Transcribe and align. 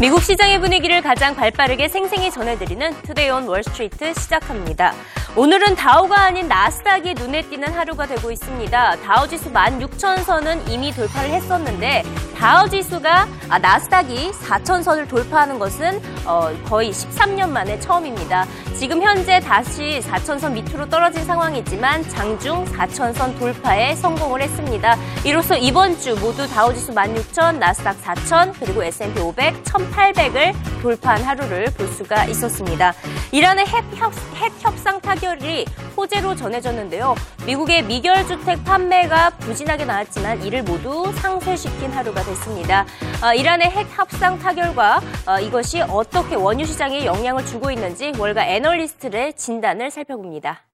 미국 0.00 0.22
시장의 0.22 0.60
분위기를 0.60 1.02
가장 1.02 1.34
발빠르게 1.34 1.88
생생히 1.88 2.30
전해드리는 2.30 3.02
Today 3.02 3.30
on 3.30 3.48
Wall 3.48 3.74
Street 3.74 4.14
시작합니다. 4.14 4.94
오늘은 5.34 5.74
다우가 5.74 6.20
아닌 6.20 6.46
나스닥이 6.46 7.14
눈에 7.14 7.42
띄는 7.42 7.72
하루가 7.72 8.06
되고 8.06 8.30
있습니다. 8.30 8.96
다우지수 9.02 9.52
16,000선은 9.52 10.70
이미 10.70 10.92
돌파를 10.92 11.30
했었는데 11.30 12.04
다우지수가 12.36 13.28
아, 13.48 13.58
나스닥이 13.58 14.30
4,000선을 14.30 15.08
돌파하는 15.08 15.58
것은 15.58 16.00
어, 16.24 16.52
거의 16.64 16.92
13년 16.92 17.50
만에 17.50 17.80
처음입니다. 17.80 18.46
지금 18.78 19.02
현재 19.02 19.40
다시 19.40 19.98
4,000선 20.04 20.52
밑으로 20.52 20.88
떨어진 20.88 21.24
상황이지만 21.24 22.08
장중 22.10 22.64
4,000선 22.66 23.36
돌파에 23.36 23.96
성공을 23.96 24.40
했습니다. 24.40 24.96
이로써 25.24 25.56
이번 25.56 25.98
주 25.98 26.14
모두 26.20 26.46
다우지수 26.46 26.92
16,000, 26.92 27.58
나스닥 27.58 27.96
4,000, 27.96 28.52
그리고 28.52 28.84
S&P 28.84 29.20
500, 29.20 29.64
1,800을 29.64 30.54
돌파한 30.80 31.24
하루를 31.24 31.64
볼 31.76 31.88
수가 31.88 32.26
있었습니다. 32.26 32.94
이란의 33.32 33.66
핵, 33.66 33.84
협, 33.96 34.12
핵 34.36 34.52
협상 34.60 35.00
타결이 35.00 35.66
호재로 35.96 36.36
전해졌는데요. 36.36 37.16
미국의 37.44 37.82
미결 37.82 38.26
주택 38.26 38.62
판매가 38.64 39.30
부진하게 39.40 39.84
나왔지만 39.84 40.44
이를 40.44 40.62
모두 40.62 41.12
상쇄시킨 41.16 41.90
하루가 41.90 42.22
됐습니다. 42.22 42.86
어, 43.22 43.34
이란의 43.34 43.70
핵 43.70 43.88
협상 43.90 44.38
타결과 44.38 45.00
어, 45.26 45.40
이것이 45.40 45.80
어떻게 45.82 46.36
원유 46.36 46.64
시장에 46.64 47.04
영향을 47.04 47.44
주고 47.44 47.70
있는지 47.70 48.12
월가 48.16 48.44
애널리스트의 48.68 49.32
진단을 49.34 49.90
살펴봅니다. 49.90 50.64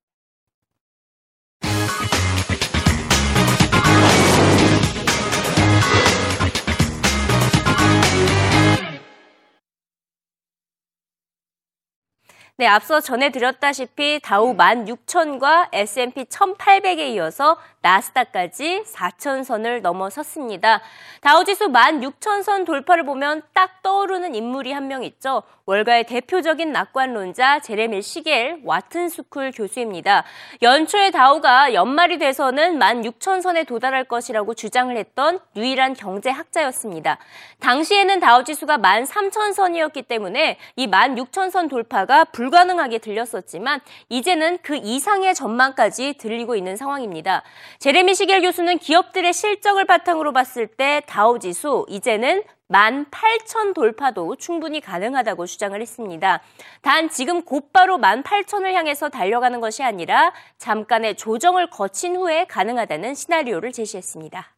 네, 12.57 12.67
앞서 12.67 13.01
전해드렸다시피 13.01 14.21
다우 14.23 14.55
16,000과 14.57 15.69
S&P 15.73 16.25
1,800에 16.25 17.15
이어서 17.15 17.59
나스닥까지 17.85 18.85
4,000선을 18.87 19.83
넘어섰습니다. 19.83 20.81
다우지수 21.21 21.69
16,000선 21.69 22.65
돌파를 22.65 23.05
보면 23.05 23.43
딱 23.53 23.83
떠오르는 23.83 24.35
인물이 24.35 24.73
한 24.73 24.85
명 24.85 25.03
있죠. 25.05 25.43
월가의 25.67 26.05
대표적인 26.05 26.73
낙관론자 26.73 27.61
제레미 27.61 28.03
시겔 28.03 28.61
와튼 28.65 29.09
스쿨 29.09 29.51
교수입니다. 29.51 30.25
연초에 30.61 31.11
다우가 31.11 31.73
연말이 31.73 32.19
돼서는 32.19 32.79
16,000선에 32.79 33.67
도달할 33.67 34.05
것이라고 34.05 34.53
주장을 34.53 34.95
했던 34.95 35.41
유일한 35.57 35.95
경제학자였습니다. 35.95 37.17
당시에는 37.61 38.21
다우지수가 38.21 38.77
13,000선이었기 38.77 40.07
때문에 40.07 40.59
이 40.77 40.87
16,000선 40.87 41.71
돌파가 41.71 42.25
불가능하게 42.25 42.99
들렸었지만 42.99 43.81
이제는 44.11 44.59
그 44.63 44.77
이상의 44.77 45.35
전망까지 45.35 46.19
들리고 46.19 46.57
있는 46.57 46.77
상황입니다. 46.77 47.43
제레미 47.79 48.15
시겔 48.15 48.41
교수는 48.43 48.79
기업들의 48.79 49.33
실적을 49.33 49.85
바탕으로 49.85 50.33
봤을 50.33 50.67
때 50.67 51.03
다우 51.07 51.39
지수 51.39 51.85
이제는 51.89 52.43
18,000 52.69 53.75
돌파도 53.75 54.37
충분히 54.37 54.81
가능하다고 54.81 55.47
주장을 55.47 55.79
했습니다. 55.81 56.41
단 56.81 57.11
지금 57.11 57.43
곧바로 57.43 57.99
18,000을 57.99 58.73
향해서 58.73 59.11
달려가는 59.11 59.61
것이 59.61 59.83
아니라 59.83 60.33
잠깐의 60.59 61.17
조정을 61.17 61.69
거친 61.69 62.17
후에 62.17 62.47
가능하다는 62.47 63.15
시나리오를 63.15 63.73
제시했습니다. 63.73 64.55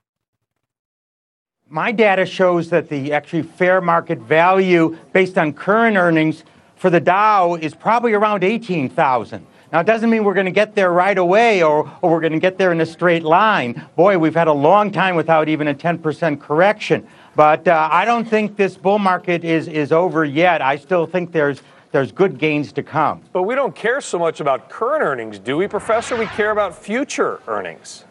My 1.69 1.93
data 1.93 2.23
shows 2.23 2.71
that 2.71 2.89
the 2.89 3.13
actually 3.13 3.49
fair 3.57 3.79
market 3.83 4.23
value 4.23 4.97
based 5.13 5.37
on 5.37 5.53
current 5.53 5.99
earnings 5.99 6.45
for 6.79 6.91
the 6.93 7.03
Dow 7.03 7.59
is 7.61 7.75
probably 7.75 8.15
around 8.15 8.45
18,000. 8.45 9.56
Now, 9.73 9.81
it 9.81 9.87
doesn't 9.87 10.09
mean 10.11 10.25
we're 10.25 10.35
going 10.35 10.47
to 10.47 10.53
get 10.53 10.75
there 10.75 10.93
right 10.93 11.19
away 11.19 11.63
or, 11.63 11.91
or 12.01 12.11
we're 12.11 12.21
going 12.21 12.33
to 12.33 12.39
get 12.39 12.57
there 12.57 12.73
in 12.73 12.81
a 12.81 12.87
straight 12.87 13.25
line. 13.25 13.85
Boy, 13.97 14.17
we've 14.19 14.35
had 14.35 14.49
a 14.49 14.53
long 14.53 14.93
time 14.93 15.17
without 15.17 15.49
even 15.49 15.69
a 15.69 15.75
10% 15.75 16.41
correction. 16.41 17.07
But 17.35 17.67
uh, 17.67 17.89
I 17.91 18.05
don't 18.05 18.27
think 18.27 18.57
this 18.57 18.77
bull 18.77 18.99
market 18.99 19.45
is, 19.45 19.69
is 19.69 19.93
over 19.93 20.25
yet. 20.25 20.63
I 20.63 20.77
still 20.77 21.07
think 21.07 21.33
there's 21.33 21.61
there's 21.93 22.13
good 22.13 22.37
gains 22.37 22.73
to 22.73 22.83
come. 22.83 23.23
But 23.33 23.45
we 23.45 23.55
don't 23.55 23.75
care 23.75 24.03
so 24.03 24.19
much 24.19 24.41
about 24.41 24.69
current 24.69 25.03
earnings, 25.03 25.39
do 25.39 25.57
we, 25.57 25.67
Professor? 25.67 26.15
We 26.15 26.27
care 26.27 26.51
about 26.51 26.77
future 26.77 27.41
earnings. 27.47 28.05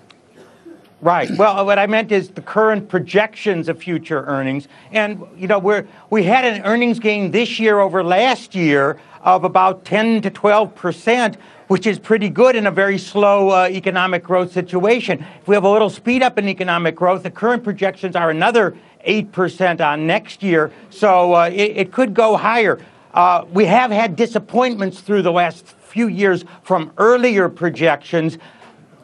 Right. 1.05 1.29
Well, 1.37 1.63
what 1.67 1.77
I 1.77 1.85
meant 1.85 2.11
is 2.11 2.29
the 2.29 2.41
current 2.41 2.89
projections 2.89 3.69
of 3.69 3.77
future 3.77 4.23
earnings. 4.25 4.67
And, 4.91 5.23
you 5.37 5.47
know, 5.47 5.59
we're, 5.59 5.87
we 6.09 6.23
had 6.23 6.45
an 6.45 6.63
earnings 6.63 6.97
gain 6.97 7.29
this 7.29 7.59
year 7.59 7.79
over 7.79 8.03
last 8.03 8.55
year 8.55 8.99
of 9.21 9.43
about 9.43 9.85
10 9.85 10.23
to 10.23 10.31
12 10.31 10.73
percent, 10.73 11.37
which 11.67 11.85
is 11.85 11.99
pretty 11.99 12.27
good 12.27 12.55
in 12.55 12.65
a 12.65 12.71
very 12.71 12.97
slow 12.97 13.49
uh, 13.51 13.67
economic 13.69 14.23
growth 14.23 14.51
situation. 14.51 15.23
If 15.41 15.47
we 15.47 15.53
have 15.53 15.63
a 15.63 15.69
little 15.69 15.91
speed 15.91 16.23
up 16.23 16.39
in 16.39 16.49
economic 16.49 16.95
growth, 16.95 17.21
the 17.21 17.29
current 17.29 17.63
projections 17.63 18.15
are 18.15 18.31
another 18.31 18.75
8% 19.07 19.85
on 19.85 20.07
next 20.07 20.41
year. 20.41 20.71
So 20.89 21.35
uh, 21.35 21.51
it, 21.53 21.77
it, 21.77 21.91
could 21.91 22.15
go 22.15 22.35
higher. 22.35 22.83
Uh, 23.13 23.45
we 23.51 23.65
have 23.65 23.91
had 23.91 24.15
disappointments 24.15 25.01
through 25.01 25.21
the 25.21 25.31
last 25.31 25.67
few 25.67 26.07
years 26.07 26.45
from 26.63 26.91
earlier 26.97 27.47
projections. 27.47 28.39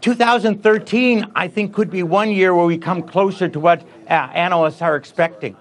2013, 0.02 1.32
I 1.36 1.48
think, 1.48 1.74
could 1.74 1.90
be 1.90 2.04
one 2.04 2.32
year 2.32 2.54
where 2.56 2.66
we 2.66 2.78
come 2.78 3.04
closer 3.04 3.48
to 3.48 3.60
what 3.60 3.82
uh, 4.10 4.14
analysts 4.14 4.82
are 4.82 4.96
expecting. 4.96 5.56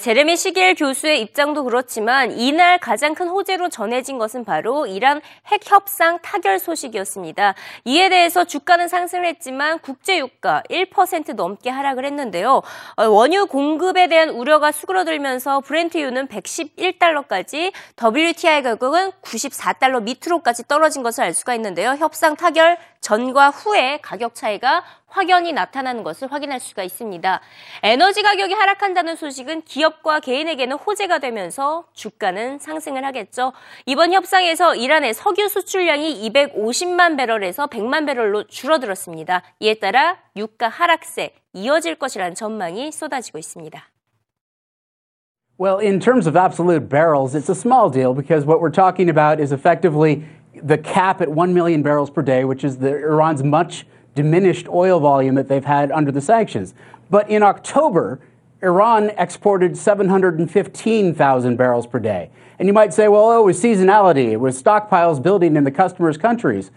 제레미 0.00 0.36
시겔 0.36 0.74
교수의 0.74 1.20
입장도 1.20 1.62
그렇지만 1.62 2.32
이날 2.32 2.78
가장 2.78 3.14
큰 3.14 3.28
호재로 3.28 3.68
전해진 3.68 4.18
것은 4.18 4.44
바로 4.44 4.86
이란 4.86 5.20
핵 5.46 5.60
협상 5.64 6.18
타결 6.20 6.58
소식이었습니다. 6.58 7.54
이에 7.84 8.08
대해서 8.08 8.42
주가는 8.44 8.88
상승을 8.88 9.24
했지만 9.26 9.78
국제 9.78 10.18
유가 10.18 10.64
1% 10.68 11.34
넘게 11.34 11.70
하락을 11.70 12.04
했는데요. 12.04 12.62
어, 12.96 13.04
원유 13.04 13.46
공급에 13.46 14.08
대한 14.08 14.30
우려가 14.30 14.72
수그러들면서 14.72 15.60
브렌트유는 15.60 16.26
111달러까지 16.26 17.72
WTI 18.02 18.62
가격은 18.62 19.12
94달러 19.22 20.02
밑으로까지 20.02 20.66
떨어진 20.66 21.04
것을 21.04 21.22
알 21.22 21.32
수가 21.32 21.54
있는데요. 21.54 21.90
협상 21.90 22.34
타결 22.34 22.78
전과 23.00 23.50
후에 23.50 24.00
가격 24.02 24.34
차이가 24.34 24.82
확연히 25.08 25.52
나타나는 25.52 26.02
것을 26.04 26.30
확인할 26.30 26.60
수가 26.60 26.82
있습니다. 26.82 27.40
에너지 27.82 28.22
가격이 28.22 28.54
하락한다는 28.54 29.16
소식은 29.16 29.62
기업과 29.62 30.20
개인에게는 30.20 30.76
호재가 30.76 31.18
되면서 31.18 31.84
주가는 31.92 32.58
상승을 32.58 33.04
하겠죠. 33.04 33.52
이번 33.86 34.12
협상에서 34.12 34.74
이란의 34.74 35.14
석유 35.14 35.48
수출량이 35.48 36.30
250만 36.30 37.16
배럴에서 37.16 37.66
100만 37.66 38.06
배럴로 38.06 38.44
줄어들었습니다. 38.44 39.42
이에 39.60 39.74
따라 39.74 40.18
유가 40.36 40.68
하락세 40.68 41.32
이어질 41.54 41.96
것이라는 41.96 42.34
전망이 42.34 42.92
쏟아지고 42.92 43.38
있습니다. 43.38 43.82
Well, 45.60 45.80
in 45.80 45.98
terms 45.98 46.28
of 46.28 46.36
absolute 46.36 46.88
barrels, 46.88 47.34
it's 47.34 47.48
a 47.48 47.54
small 47.54 47.90
deal 47.90 48.14
because 48.14 48.46
what 48.46 48.60
we're 48.60 48.70
talking 48.70 49.10
about 49.10 49.42
is 49.42 49.50
effectively 49.50 50.22
the 50.62 50.78
cap 50.78 51.20
at 51.20 51.28
1 51.28 51.52
million 51.52 51.82
barrels 51.82 52.10
per 52.10 52.22
day, 52.22 52.44
which 52.44 52.62
is 52.62 52.78
the, 52.78 52.94
Iran's 52.94 53.42
much 53.42 53.84
diminished 54.18 54.66
oil 54.66 54.98
volume 54.98 55.36
that 55.36 55.46
they've 55.46 55.64
had 55.64 55.92
under 55.92 56.10
the 56.10 56.20
sanctions. 56.20 56.74
But 57.08 57.30
in 57.30 57.44
October, 57.44 58.18
Iran 58.62 59.10
exported 59.10 59.78
715,000 59.78 61.56
barrels 61.56 61.86
per 61.86 62.00
day. 62.00 62.30
And 62.58 62.66
you 62.66 62.72
might 62.72 62.92
say, 62.92 63.06
well, 63.06 63.30
oh, 63.30 63.42
it 63.42 63.44
was 63.44 63.62
seasonality, 63.62 64.32
it 64.32 64.38
was 64.38 64.60
stockpiles 64.60 65.22
building 65.22 65.54
in 65.54 65.62
the 65.62 65.70
customers' 65.70 66.16
countries. 66.16 66.72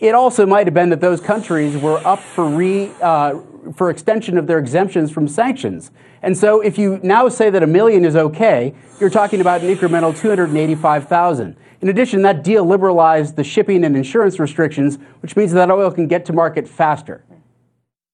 It 0.00 0.14
also 0.14 0.46
might 0.46 0.66
have 0.66 0.72
been 0.72 0.88
that 0.88 1.02
those 1.02 1.20
countries 1.20 1.76
were 1.76 1.98
up 2.06 2.20
for, 2.20 2.46
re, 2.48 2.90
uh, 3.02 3.40
for 3.74 3.90
extension 3.90 4.38
of 4.38 4.46
their 4.46 4.58
exemptions 4.58 5.10
from 5.10 5.28
sanctions. 5.28 5.90
And 6.22 6.36
so 6.36 6.60
if 6.60 6.78
you 6.78 7.00
now 7.02 7.28
say 7.28 7.50
that 7.50 7.62
a 7.62 7.66
million 7.66 8.04
is 8.04 8.16
okay, 8.16 8.74
you're 9.00 9.10
talking 9.10 9.40
about 9.40 9.62
an 9.62 9.74
incremental 9.74 10.16
285,000. 10.16 11.56
In 11.80 11.88
addition, 11.88 12.22
that 12.22 12.42
deal 12.42 12.64
liberalized 12.64 13.36
the 13.36 13.44
shipping 13.44 13.84
and 13.84 13.96
insurance 13.96 14.38
restrictions, 14.38 14.98
which 15.20 15.36
means 15.36 15.52
that 15.52 15.70
oil 15.70 15.90
can 15.90 16.06
get 16.06 16.24
to 16.26 16.32
market 16.32 16.66
faster. 16.66 17.24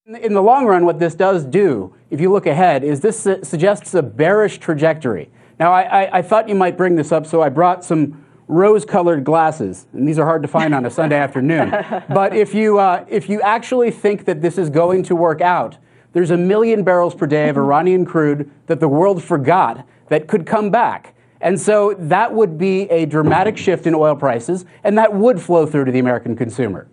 In 0.04 0.34
the 0.34 0.43
long 0.43 0.66
run, 0.66 0.84
what 0.84 0.99
this 0.99 1.14
does 1.14 1.44
do, 1.44 1.94
if 2.10 2.20
you 2.20 2.31
look 2.32 2.46
ahead, 2.46 2.82
is 2.82 3.00
this 3.00 3.20
su- 3.20 3.38
suggests 3.44 3.94
a 3.94 4.02
bearish 4.02 4.58
trajectory. 4.58 5.31
Now, 5.60 5.72
I, 5.72 5.82
I, 5.82 6.19
I, 6.19 6.22
thought 6.22 6.48
you 6.48 6.56
might 6.56 6.76
bring 6.76 6.96
this 6.96 7.12
up, 7.12 7.25
so 7.25 7.40
I 7.40 7.48
brought 7.48 7.84
some 7.84 8.21
rose 8.52 8.84
colored 8.84 9.25
glasses, 9.25 9.87
and 9.93 10.06
these 10.06 10.19
are 10.19 10.26
hard 10.26 10.43
to 10.43 10.49
find 10.49 10.75
on 10.75 10.84
a 10.84 10.90
Sunday 10.90 11.16
afternoon. 11.26 11.70
But 12.08 12.37
if 12.37 12.54
you, 12.54 12.78
uh, 12.78 13.04
if 13.08 13.28
you 13.28 13.40
actually 13.40 13.90
think 13.90 14.26
that 14.26 14.43
this 14.43 14.58
is 14.58 14.70
going 14.70 15.02
to 15.04 15.16
work 15.16 15.40
out, 15.40 15.78
there's 16.12 16.31
a 16.31 16.37
million 16.37 16.84
barrels 16.84 17.14
per 17.14 17.26
day 17.26 17.49
of 17.49 17.56
Iranian 17.66 18.04
crude 18.04 18.50
that 18.66 18.81
the 18.81 18.88
world 18.88 19.22
forgot 19.22 19.87
that 20.08 20.28
could 20.28 20.46
come 20.46 20.70
back. 20.70 21.14
And 21.40 21.60
so 21.60 21.94
that 21.99 22.32
would 22.32 22.56
be 22.56 22.82
a 22.82 23.06
dramatic 23.06 23.56
shift 23.56 23.87
in 23.87 23.94
oil 23.94 24.14
prices, 24.14 24.64
and 24.84 24.96
that 24.98 25.12
would 25.12 25.40
flow 25.40 25.66
through 25.66 25.87
to 25.87 25.93
the 25.93 25.98
American 25.98 26.37
consumer. 26.37 26.87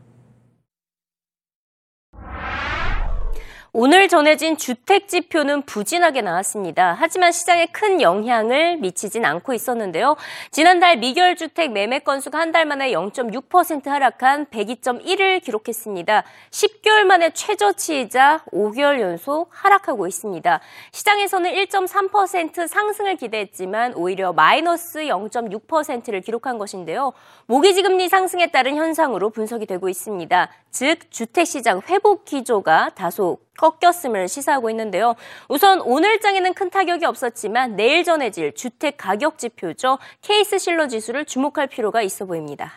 오늘 3.71 4.07
전해진 4.07 4.57
주택 4.57 5.07
지표는 5.07 5.61
부진하게 5.61 6.21
나왔습니다. 6.21 6.95
하지만 6.99 7.31
시장에 7.31 7.67
큰 7.67 8.01
영향을 8.01 8.77
미치진 8.77 9.25
않고 9.25 9.53
있었는데요. 9.53 10.15
지난달 10.51 10.97
미결 10.97 11.35
주택 11.35 11.71
매매 11.71 11.99
건수가 11.99 12.37
한 12.37 12.49
달 12.49 12.65
만에 12.65 12.91
0.6% 12.91 13.85
하락한 13.85 14.47
102.1을 14.47 15.43
기록했습니다. 15.43 16.23
10개월 16.49 17.03
만에 17.03 17.29
최저치이자 17.29 18.45
5개월 18.51 18.99
연속 18.99 19.49
하락하고 19.51 20.07
있습니다. 20.07 20.59
시장에서는 20.91 21.51
1.3% 21.53 22.67
상승을 22.67 23.17
기대했지만 23.17 23.93
오히려 23.93 24.33
마이너스 24.33 25.01
0.6%를 25.01 26.21
기록한 26.21 26.57
것인데요. 26.57 27.13
모기지 27.45 27.83
금리 27.83 28.09
상승에 28.09 28.47
따른 28.47 28.75
현상으로 28.77 29.29
분석이 29.29 29.67
되고 29.67 29.87
있습니다. 29.87 30.49
즉 30.71 31.11
주택 31.11 31.45
시장 31.45 31.81
회복 31.87 32.25
기조가 32.25 32.89
다소 32.95 33.37
꺾였음을 33.59 34.29
시사하고 34.29 34.69
있는데요. 34.69 35.15
우선 35.49 35.81
오늘장에는 35.81 36.53
큰 36.53 36.69
타격이 36.69 37.05
없었지만 37.05 37.75
내일 37.75 38.05
전해질 38.05 38.55
주택 38.55 38.95
가격 38.97 39.37
지표죠. 39.37 39.99
케이스 40.21 40.57
실러 40.57 40.87
지수를 40.87 41.25
주목할 41.25 41.67
필요가 41.67 42.01
있어 42.01 42.25
보입니다. 42.25 42.71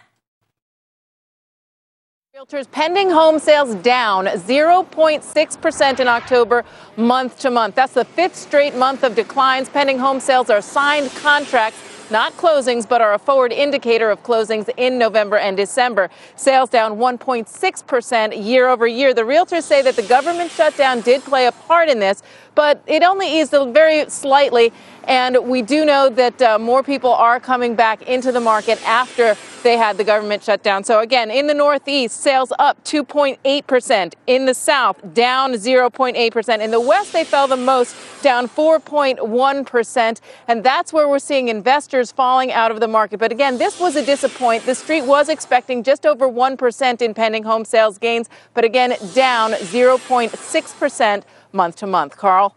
Realtors 2.34 2.67
pending 2.67 3.11
home 3.12 3.37
sales 3.37 3.75
down 3.82 4.25
0.6% 4.25 6.00
in 6.00 6.08
October, 6.08 6.64
month 6.96 7.38
to 7.40 7.50
month. 7.50 7.75
That's 7.76 7.93
the 7.93 8.06
fifth 8.06 8.37
straight 8.37 8.75
month 8.75 9.05
of 9.05 9.14
declines. 9.14 9.69
Pending 9.69 9.99
home 10.00 10.19
sales 10.19 10.50
are 10.50 10.62
signed 10.62 11.12
contracts 11.23 11.91
not 12.12 12.37
closings, 12.37 12.88
but 12.88 13.00
are 13.00 13.14
a 13.14 13.19
forward 13.19 13.53
indicator 13.53 14.11
of 14.11 14.23
closings 14.23 14.69
in 14.76 14.99
November 14.99 15.38
and 15.38 15.56
December. 15.56 16.11
Sales 16.37 16.69
down 16.69 16.99
1.6% 16.99 18.44
year 18.44 18.69
over 18.69 18.87
year. 18.87 19.14
The 19.14 19.23
realtors 19.23 19.62
say 19.62 19.82
that 19.82 19.97
the 19.97 20.03
government 20.03 20.50
shutdown 20.50 21.00
did 21.00 21.23
play 21.23 21.47
a 21.47 21.53
part 21.53 21.88
in 21.88 21.99
this, 21.99 22.23
but 22.55 22.82
it 22.87 23.03
only 23.03 23.41
eased 23.41 23.50
very 23.50 24.09
slightly. 24.11 24.73
And 25.05 25.37
we 25.49 25.62
do 25.62 25.85
know 25.85 26.09
that 26.11 26.41
uh, 26.41 26.59
more 26.59 26.82
people 26.82 27.12
are 27.12 27.41
coming 27.41 27.75
back 27.75 28.03
into 28.03 28.31
the 28.31 28.41
market 28.41 28.81
after 28.87 29.37
they 29.62 29.76
had 29.76 29.97
the 29.97 30.05
government 30.05 30.43
shutdown. 30.44 30.85
So 30.85 31.00
again, 31.00 31.31
in 31.31 31.47
the 31.47 31.55
Northeast, 31.55 32.20
sales 32.20 32.53
up 32.59 32.82
2.8%. 32.85 34.14
In 34.26 34.47
the 34.47 34.55
South, 34.55 35.14
down 35.14 35.53
0.8%. 35.55 36.61
In 36.61 36.70
the 36.70 36.81
West, 36.81 37.12
they 37.12 37.25
fell 37.25 37.49
the 37.49 37.56
most, 37.56 37.97
down 38.23 38.49
4.1%. 38.49 40.20
And 40.49 40.64
that's 40.64 40.93
where 40.93 41.09
we're 41.09 41.19
seeing 41.19 41.49
investors 41.49 42.01
falling 42.10 42.50
out 42.52 42.70
of 42.70 42.81
the 42.81 42.88
market. 42.88 43.20
But 43.20 43.31
again, 43.31 43.58
this 43.58 43.78
was 43.78 43.94
a 43.94 44.04
disappointment. 44.04 44.66
The 44.66 44.75
street 44.75 45.02
was 45.02 45.28
expecting 45.28 45.82
just 45.82 46.04
over 46.06 46.28
1% 46.28 47.02
in 47.02 47.14
pending 47.14 47.44
home 47.44 47.64
sales 47.64 47.99
gains, 47.99 48.28
but 48.54 48.64
again, 48.64 48.96
down 49.14 49.52
0.6% 49.52 51.22
month 51.52 51.76
to 51.76 51.87
month. 51.87 52.16
Carl? 52.16 52.56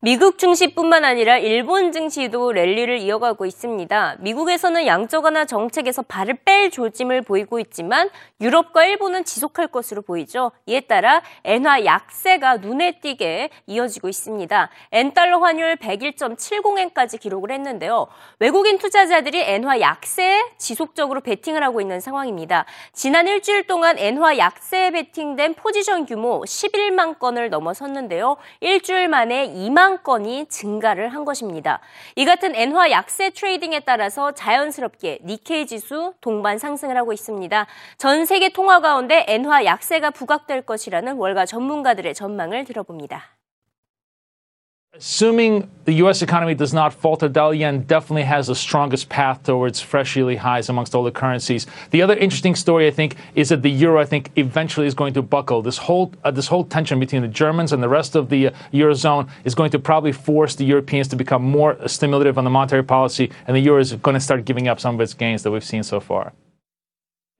미국 0.00 0.38
증시뿐만 0.38 1.04
아니라 1.04 1.38
일본 1.38 1.90
증시도 1.90 2.52
랠리를 2.52 2.98
이어가고 2.98 3.46
있습니다. 3.46 4.18
미국에서는 4.20 4.86
양적 4.86 5.24
완화 5.24 5.44
정책에서 5.44 6.02
발을 6.02 6.34
뺄 6.44 6.70
조짐을 6.70 7.22
보이고 7.22 7.58
있지만 7.58 8.08
유럽과 8.40 8.84
일본은 8.84 9.24
지속할 9.24 9.66
것으로 9.66 10.02
보이죠. 10.02 10.52
이에 10.66 10.82
따라 10.82 11.20
엔화 11.42 11.84
약세가 11.84 12.58
눈에 12.58 13.00
띄게 13.00 13.50
이어지고 13.66 14.08
있습니다. 14.08 14.70
엔달러 14.92 15.40
환율 15.40 15.74
101.70엔까지 15.74 17.18
기록을 17.18 17.50
했는데요. 17.50 18.06
외국인 18.38 18.78
투자자들이 18.78 19.40
엔화 19.40 19.80
약세에 19.80 20.44
지속적으로 20.58 21.22
베팅을 21.22 21.64
하고 21.64 21.80
있는 21.80 21.98
상황입니다. 21.98 22.66
지난 22.92 23.26
일주일 23.26 23.66
동안 23.66 23.98
엔화 23.98 24.38
약세에 24.38 24.92
베팅된 24.92 25.54
포지션 25.54 26.06
규모 26.06 26.42
11만 26.42 27.18
건을 27.18 27.50
넘어섰는데요. 27.50 28.36
일주일 28.60 29.08
만에 29.08 29.52
2만 29.52 29.87
2만 29.88 30.02
건이 30.02 30.46
증가를 30.48 31.08
한 31.08 31.24
것입니다. 31.24 31.80
이 32.14 32.24
같은 32.24 32.54
엔화 32.54 32.90
약세 32.90 33.30
트레이딩에 33.30 33.80
따라서 33.80 34.32
자연스럽게 34.32 35.20
니케이 35.24 35.66
지수 35.66 36.12
동반 36.20 36.58
상승을 36.58 36.96
하고 36.96 37.12
있습니다. 37.12 37.66
전 37.96 38.26
세계 38.26 38.50
통화 38.50 38.80
가운데 38.80 39.24
엔화 39.26 39.64
약세가 39.64 40.10
부각될 40.10 40.62
것이라는 40.62 41.16
월가 41.16 41.46
전문가들의 41.46 42.14
전망을 42.14 42.64
들어봅니다. 42.64 43.37
Assuming 44.98 45.70
the 45.84 45.92
U.S. 45.94 46.22
economy 46.22 46.56
does 46.56 46.74
not 46.74 46.92
falter, 46.92 47.28
Dalian 47.28 47.86
definitely 47.86 48.24
has 48.24 48.48
the 48.48 48.56
strongest 48.56 49.08
path 49.08 49.44
towards 49.44 49.80
fresh 49.80 50.16
yearly 50.16 50.34
highs 50.34 50.68
amongst 50.68 50.92
all 50.92 51.04
the 51.04 51.12
currencies. 51.12 51.68
The 51.90 52.02
other 52.02 52.16
interesting 52.16 52.56
story, 52.56 52.88
I 52.88 52.90
think, 52.90 53.14
is 53.36 53.50
that 53.50 53.62
the 53.62 53.70
euro, 53.70 54.00
I 54.00 54.04
think, 54.04 54.32
eventually 54.34 54.88
is 54.88 54.94
going 54.94 55.14
to 55.14 55.22
buckle. 55.22 55.62
This 55.62 55.78
whole 55.78 56.12
uh, 56.24 56.32
this 56.32 56.48
whole 56.48 56.64
tension 56.64 56.98
between 56.98 57.22
the 57.22 57.28
Germans 57.28 57.72
and 57.72 57.80
the 57.80 57.88
rest 57.88 58.16
of 58.16 58.28
the 58.28 58.48
uh, 58.48 58.50
eurozone 58.72 59.28
is 59.44 59.54
going 59.54 59.70
to 59.70 59.78
probably 59.78 60.10
force 60.10 60.56
the 60.56 60.64
Europeans 60.64 61.06
to 61.08 61.16
become 61.16 61.42
more 61.42 61.76
stimulative 61.86 62.36
on 62.36 62.42
the 62.42 62.50
monetary 62.50 62.82
policy, 62.82 63.30
and 63.46 63.56
the 63.56 63.60
euro 63.60 63.80
is 63.80 63.92
going 63.92 64.14
to 64.14 64.20
start 64.20 64.44
giving 64.44 64.66
up 64.66 64.80
some 64.80 64.96
of 64.96 65.00
its 65.00 65.14
gains 65.14 65.44
that 65.44 65.52
we've 65.52 65.62
seen 65.62 65.84
so 65.84 66.00
far. 66.00 66.32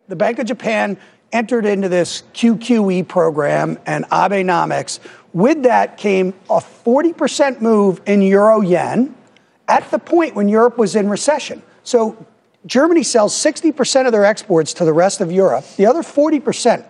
The 0.06 0.16
Bank 0.16 0.38
of 0.38 0.46
Japan 0.46 0.96
entered 1.32 1.66
into 1.66 1.88
this 1.88 2.22
QQE 2.34 3.06
program 3.08 3.78
and 3.86 4.04
Abenomics 4.06 5.00
with 5.32 5.62
that 5.64 5.96
came 5.96 6.34
a 6.48 6.58
40% 6.58 7.60
move 7.60 8.00
in 8.06 8.22
euro 8.22 8.60
yen 8.60 9.14
at 9.66 9.90
the 9.90 9.98
point 9.98 10.34
when 10.34 10.48
Europe 10.48 10.78
was 10.78 10.96
in 10.96 11.08
recession. 11.08 11.62
So 11.82 12.26
Germany 12.66 13.02
sells 13.02 13.34
60% 13.34 14.06
of 14.06 14.12
their 14.12 14.24
exports 14.24 14.72
to 14.74 14.84
the 14.84 14.92
rest 14.92 15.20
of 15.20 15.30
Europe. 15.30 15.64
The 15.76 15.86
other 15.86 16.02
40%, 16.02 16.84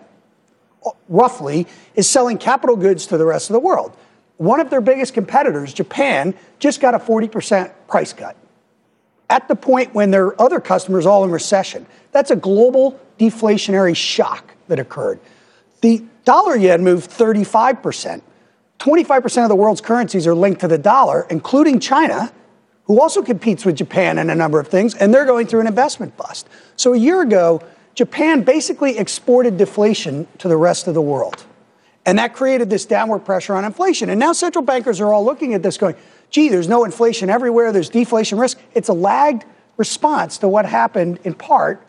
roughly, 1.07 1.67
is 1.95 2.09
selling 2.09 2.37
capital 2.37 2.75
goods 2.75 3.07
to 3.07 3.17
the 3.17 3.25
rest 3.25 3.49
of 3.49 3.53
the 3.53 3.59
world. 3.59 3.95
One 4.37 4.59
of 4.59 4.69
their 4.69 4.81
biggest 4.81 5.13
competitors, 5.13 5.73
Japan, 5.73 6.33
just 6.59 6.79
got 6.79 6.95
a 6.95 6.99
40% 6.99 7.71
price 7.87 8.13
cut 8.13 8.37
at 9.29 9.47
the 9.47 9.55
point 9.55 9.93
when 9.93 10.11
their 10.11 10.39
other 10.41 10.59
customers 10.59 11.05
all 11.05 11.23
in 11.23 11.31
recession. 11.31 11.85
That's 12.11 12.31
a 12.31 12.35
global 12.35 12.99
deflationary 13.19 13.95
shock 13.95 14.55
that 14.67 14.79
occurred. 14.79 15.19
The 15.81 16.03
dollar 16.25 16.55
yen 16.55 16.83
moved 16.83 17.11
35%. 17.11 18.21
25% 18.79 19.43
of 19.43 19.49
the 19.49 19.55
world's 19.55 19.81
currencies 19.81 20.25
are 20.25 20.35
linked 20.35 20.61
to 20.61 20.67
the 20.67 20.77
dollar, 20.77 21.27
including 21.29 21.79
China, 21.79 22.31
who 22.85 22.99
also 22.99 23.21
competes 23.21 23.65
with 23.65 23.75
Japan 23.75 24.17
in 24.17 24.29
a 24.29 24.35
number 24.35 24.59
of 24.59 24.67
things, 24.67 24.95
and 24.95 25.13
they're 25.13 25.25
going 25.25 25.45
through 25.45 25.59
an 25.59 25.67
investment 25.67 26.15
bust. 26.17 26.47
So 26.75 26.93
a 26.93 26.97
year 26.97 27.21
ago, 27.21 27.61
Japan 27.93 28.41
basically 28.41 28.97
exported 28.97 29.57
deflation 29.57 30.27
to 30.37 30.47
the 30.47 30.57
rest 30.57 30.87
of 30.87 30.93
the 30.93 31.01
world. 31.01 31.45
And 32.05 32.17
that 32.17 32.33
created 32.33 32.69
this 32.69 32.85
downward 32.85 33.19
pressure 33.19 33.53
on 33.53 33.65
inflation. 33.65 34.09
And 34.09 34.19
now 34.19 34.31
central 34.31 34.63
bankers 34.63 35.01
are 35.01 35.13
all 35.13 35.23
looking 35.23 35.53
at 35.53 35.61
this 35.61 35.77
going, 35.77 35.95
gee, 36.29 36.49
there's 36.49 36.69
no 36.69 36.85
inflation 36.85 37.29
everywhere, 37.29 37.71
there's 37.71 37.89
deflation 37.89 38.39
risk. 38.39 38.57
It's 38.73 38.89
a 38.89 38.93
lagged 38.93 39.45
response 39.77 40.37
to 40.39 40.47
what 40.47 40.65
happened 40.65 41.19
in 41.25 41.33
part 41.33 41.85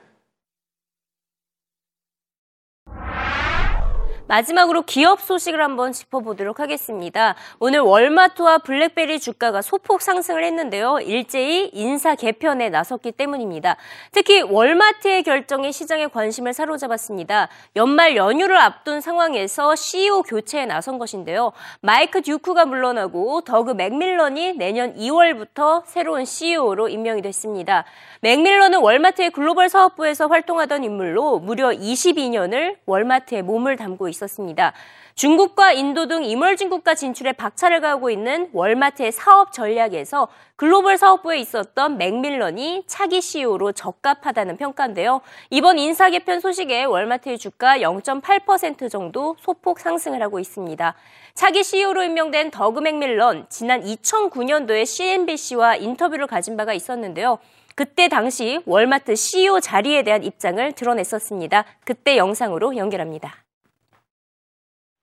마지막으로 4.31 4.83
기업 4.83 5.21
소식을 5.21 5.61
한번 5.61 5.91
짚어보도록 5.91 6.61
하겠습니다. 6.61 7.35
오늘 7.59 7.81
월마트와 7.81 8.59
블랙베리 8.59 9.19
주가가 9.19 9.61
소폭 9.61 10.03
상승을 10.03 10.45
했는데요. 10.45 11.01
일제히 11.01 11.69
인사 11.73 12.15
개편에 12.15 12.69
나섰기 12.69 13.11
때문입니다. 13.11 13.77
특히 14.13 14.41
월마트의 14.43 15.25
결정에 15.25 15.73
시장의 15.73 16.11
관심을 16.11 16.53
사로잡았습니다. 16.53 17.49
연말 17.75 18.15
연휴를 18.15 18.57
앞둔 18.57 19.01
상황에서 19.01 19.75
CEO 19.75 20.23
교체에 20.23 20.65
나선 20.65 21.01
것인데요. 21.01 21.51
마이크 21.81 22.23
듀크가 22.23 22.67
물러나고 22.67 23.41
더그 23.41 23.73
맥밀런이 23.73 24.53
내년 24.59 24.95
2월부터 24.95 25.83
새로운 25.87 26.25
CEO로 26.25 26.89
임명이 26.89 27.23
됐습니다. 27.23 27.85
맥밀런은 28.21 28.79
월마트의 28.79 29.31
글로벌 29.31 29.69
사업부에서 29.69 30.29
활동하던 30.29 30.85
인물로 30.85 31.41
무려 31.41 31.71
22년을 31.71 32.77
월마트에 32.87 33.43
몸을 33.43 33.75
담고 33.75 34.07
있습니다. 34.07 34.20
있었습니다. 34.21 34.73
중국과 35.15 35.73
인도 35.73 36.07
등 36.07 36.25
이멀진 36.25 36.71
국가 36.71 36.95
진출에 36.95 37.33
박차를 37.33 37.81
가하고 37.81 38.11
있는 38.11 38.49
월마트의 38.53 39.12
사업 39.12 39.53
전략에서 39.53 40.29
글로벌 40.57 40.97
사업부에 40.99 41.39
있었던 41.39 41.99
맥밀런이 41.99 42.85
차기 42.87 43.21
CEO로 43.21 43.73
적합하다는 43.73 44.57
평가인데요. 44.57 45.21
이번 45.50 45.79
인사 45.79 46.11
개편 46.11 46.41
소식에 46.41 46.85
월마트의 46.85 47.39
주가 47.39 47.79
0.8% 47.79 48.91
정도 48.91 49.37
소폭 49.41 49.81
상승을 49.81 50.23
하고 50.23 50.39
있습니다. 50.39 50.95
차기 51.35 51.65
CEO로 51.65 52.03
임명된 52.03 52.50
더그 52.50 52.81
맥밀런, 52.81 53.47
지난 53.49 53.83
2009년도에 53.83 54.87
CNBC와 54.87 55.77
인터뷰를 55.77 56.27
가진 56.27 56.57
바가 56.57 56.73
있었는데요. 56.73 57.39
그때 57.75 58.09
당시 58.09 58.61
월마트 58.67 59.17
CEO 59.17 59.61
자리에 59.61 60.03
대한 60.03 60.23
입장을 60.23 60.73
드러냈었습니다. 60.73 61.65
그때 61.85 62.17
영상으로 62.17 62.77
연결합니다. 62.77 63.45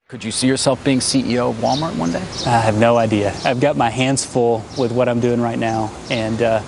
Could 0.10 0.24
you 0.24 0.32
see 0.32 0.48
yourself 0.48 0.82
being 0.86 1.00
CEO 1.00 1.50
of 1.50 1.58
Walmart 1.58 1.98
one 1.98 2.14
day? 2.14 2.24
I 2.46 2.62
have 2.62 2.80
no 2.80 2.96
idea. 2.96 3.36
I've 3.44 3.60
got 3.60 3.76
my 3.76 3.90
hands 3.90 4.26
full 4.26 4.64
with 4.78 4.94
what 4.94 5.10
I'm 5.10 5.20
doing 5.20 5.42
right 5.42 5.60
now. 5.60 5.94
And 6.10 6.42
uh, 6.42 6.62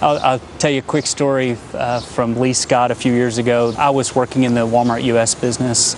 I'll, 0.00 0.18
I'll, 0.18 0.38
tell 0.60 0.70
you 0.70 0.78
a 0.78 0.82
quick 0.82 1.08
story 1.08 1.58
uh, 1.72 1.98
from 1.98 2.38
Lee 2.38 2.52
Scott 2.52 2.92
a 2.92 2.94
few 2.94 3.12
years 3.12 3.38
ago. 3.38 3.74
I 3.76 3.90
was 3.90 4.14
working 4.14 4.44
in 4.44 4.54
the 4.54 4.60
Walmart 4.60 5.02
US 5.06 5.34
business 5.34 5.96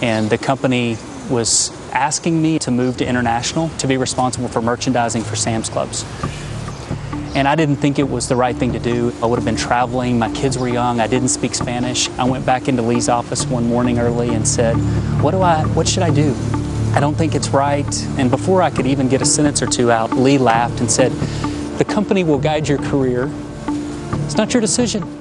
and 0.00 0.30
the 0.30 0.38
company 0.38 0.96
was 1.28 1.72
asking 1.90 2.40
me 2.40 2.60
to 2.60 2.70
move 2.70 2.98
to 2.98 3.04
international 3.04 3.68
to 3.78 3.88
be 3.88 3.96
responsible 3.96 4.46
for 4.46 4.62
merchandising 4.62 5.24
for 5.24 5.34
Sam's 5.34 5.68
Clubs. 5.68 6.04
And 7.36 7.46
I 7.46 7.54
didn't 7.54 7.76
think 7.76 7.98
it 7.98 8.08
was 8.08 8.28
the 8.28 8.34
right 8.34 8.56
thing 8.56 8.72
to 8.72 8.78
do. 8.78 9.12
I 9.22 9.26
would 9.26 9.36
have 9.36 9.44
been 9.44 9.56
traveling, 9.56 10.18
my 10.18 10.32
kids 10.32 10.56
were 10.56 10.68
young, 10.68 11.00
I 11.00 11.06
didn't 11.06 11.28
speak 11.28 11.54
Spanish. 11.54 12.08
I 12.18 12.24
went 12.24 12.46
back 12.46 12.66
into 12.66 12.80
Lee's 12.80 13.10
office 13.10 13.44
one 13.44 13.68
morning 13.68 13.98
early 13.98 14.30
and 14.30 14.48
said, 14.48 14.74
"What 15.20 15.32
do 15.32 15.42
I 15.42 15.64
what 15.74 15.86
should 15.86 16.02
I 16.02 16.08
do? 16.08 16.34
I 16.94 17.00
don't 17.00 17.14
think 17.14 17.34
it's 17.34 17.50
right." 17.50 18.06
And 18.16 18.30
before 18.30 18.62
I 18.62 18.70
could 18.70 18.86
even 18.86 19.08
get 19.08 19.20
a 19.20 19.26
sentence 19.26 19.60
or 19.60 19.66
two 19.66 19.90
out, 19.90 20.16
Lee 20.16 20.38
laughed 20.38 20.80
and 20.80 20.90
said, 20.90 21.12
"The 21.76 21.84
company 21.84 22.24
will 22.24 22.38
guide 22.38 22.68
your 22.68 22.78
career. 22.78 23.30
It's 24.24 24.38
not 24.38 24.54
your 24.54 24.62
decision." 24.62 25.15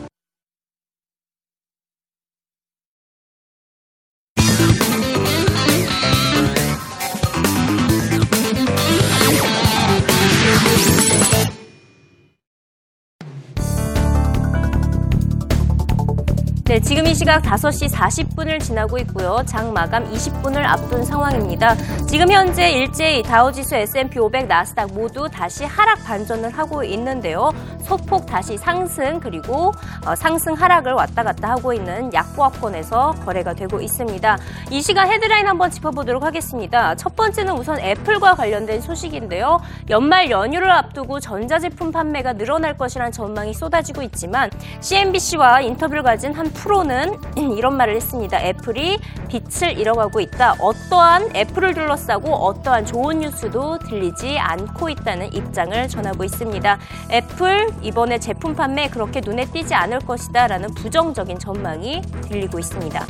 네, 16.75 16.81
지금 16.81 17.07
이 17.07 17.15
시각 17.15 17.41
5시 17.41 17.89
40분을 17.89 18.59
지나고 18.59 18.97
있고요. 18.97 19.41
장 19.45 19.71
마감 19.71 20.11
20분을 20.11 20.57
앞둔 20.57 21.05
상황입니다. 21.05 21.73
지금 22.05 22.29
현재 22.29 22.69
일제히 22.69 23.23
다우지수 23.23 23.75
S&P 23.75 24.19
500, 24.19 24.47
나스닥 24.47 24.91
모두 24.91 25.29
다시 25.31 25.63
하락 25.63 26.03
반전을 26.03 26.49
하고 26.49 26.83
있는데요. 26.83 27.53
소폭 27.85 28.25
다시 28.25 28.57
상승 28.57 29.21
그리고 29.21 29.71
어, 30.05 30.15
상승 30.15 30.53
하락을 30.53 30.91
왔다 30.91 31.23
갔다 31.23 31.51
하고 31.51 31.71
있는 31.71 32.11
약보합권에서 32.13 33.15
거래가 33.23 33.53
되고 33.53 33.79
있습니다. 33.79 34.37
이 34.71 34.81
시간 34.81 35.09
헤드라인 35.09 35.47
한번 35.47 35.71
짚어보도록 35.71 36.23
하겠습니다. 36.23 36.95
첫 36.95 37.15
번째는 37.15 37.53
우선 37.53 37.79
애플과 37.79 38.35
관련된 38.35 38.81
소식인데요. 38.81 39.61
연말 39.89 40.29
연휴를 40.29 40.69
앞두고 40.71 41.21
전자제품 41.21 41.93
판매가 41.93 42.33
늘어날 42.33 42.75
것이라는 42.77 43.13
전망이 43.13 43.53
쏟아지고 43.53 44.01
있지만 44.01 44.49
CNBC와 44.81 45.61
인터뷰를 45.61 46.03
가진 46.03 46.33
한 46.33 46.51
프로는 46.65 47.19
이런 47.55 47.77
말을 47.77 47.95
했습니다. 47.95 48.41
애플이 48.41 48.97
빛을 49.29 49.77
잃어가고 49.77 50.19
있다. 50.19 50.55
어떠한 50.59 51.35
애플을 51.35 51.75
둘러싸고 51.75 52.33
어떠한 52.33 52.87
좋은 52.87 53.19
뉴스도 53.19 53.77
들리지 53.79 54.39
않고 54.39 54.89
있다는 54.89 55.31
입장을 55.31 55.87
전하고 55.87 56.23
있습니다. 56.23 56.79
애플 57.11 57.69
이번에 57.83 58.17
제품 58.17 58.55
판매 58.55 58.89
그렇게 58.89 59.21
눈에 59.23 59.45
띄지 59.45 59.75
않을 59.75 59.99
것이다 59.99 60.47
라는 60.47 60.73
부정적인 60.73 61.37
전망이 61.37 62.01
들리고 62.23 62.57
있습니다. 62.57 63.05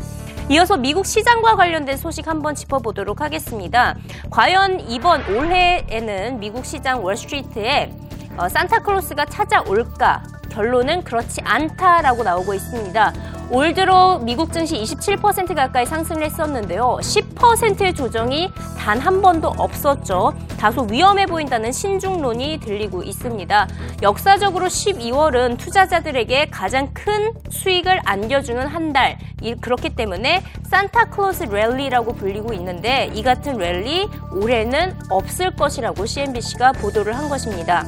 이어서 0.49 0.77
미국 0.77 1.05
시장과 1.05 1.55
관련된 1.55 1.97
소식 1.97 2.27
한번 2.27 2.53
짚어보도록 2.53 3.21
하겠습니다. 3.21 3.95
과연 4.29 4.81
이번 4.81 5.25
올해에는 5.33 6.39
미국 6.39 6.65
시장 6.65 7.03
월스트리트에 7.03 7.91
어, 8.37 8.49
산타클로스가 8.49 9.25
찾아올까? 9.25 10.23
결론은 10.49 11.03
그렇지 11.03 11.41
않다라고 11.41 12.23
나오고 12.23 12.53
있습니다. 12.53 13.13
올 13.51 13.73
들어 13.73 14.19
미국 14.23 14.51
증시 14.51 14.75
27% 14.75 15.55
가까이 15.55 15.85
상승을 15.85 16.23
했었는데요. 16.23 16.97
10%의 17.01 17.93
조정이 17.93 18.49
단 18.77 18.99
한 18.99 19.21
번도 19.21 19.53
없었죠. 19.57 20.33
다소 20.57 20.87
위험해 20.89 21.27
보인다는 21.27 21.71
신중론이 21.71 22.59
들리고 22.59 23.03
있습니다. 23.03 23.67
역사적으로 24.01 24.65
12월은 24.65 25.57
투자자들에게 25.59 26.47
가장 26.49 26.91
큰 26.93 27.33
수익을 27.49 27.99
안겨주는 28.03 28.65
한 28.65 28.93
달. 28.93 29.17
그렇기 29.61 29.95
때문에 29.95 30.43
산타클로스 30.63 31.43
랠리라고 31.43 32.13
불리고 32.13 32.53
있는데 32.53 33.11
이 33.13 33.21
같은 33.21 33.57
랠리 33.57 34.07
올해는 34.31 34.97
없을 35.09 35.55
것이라고 35.55 36.05
CNBC가 36.05 36.71
보도를 36.71 37.15
한 37.15 37.29
것입니다. 37.29 37.85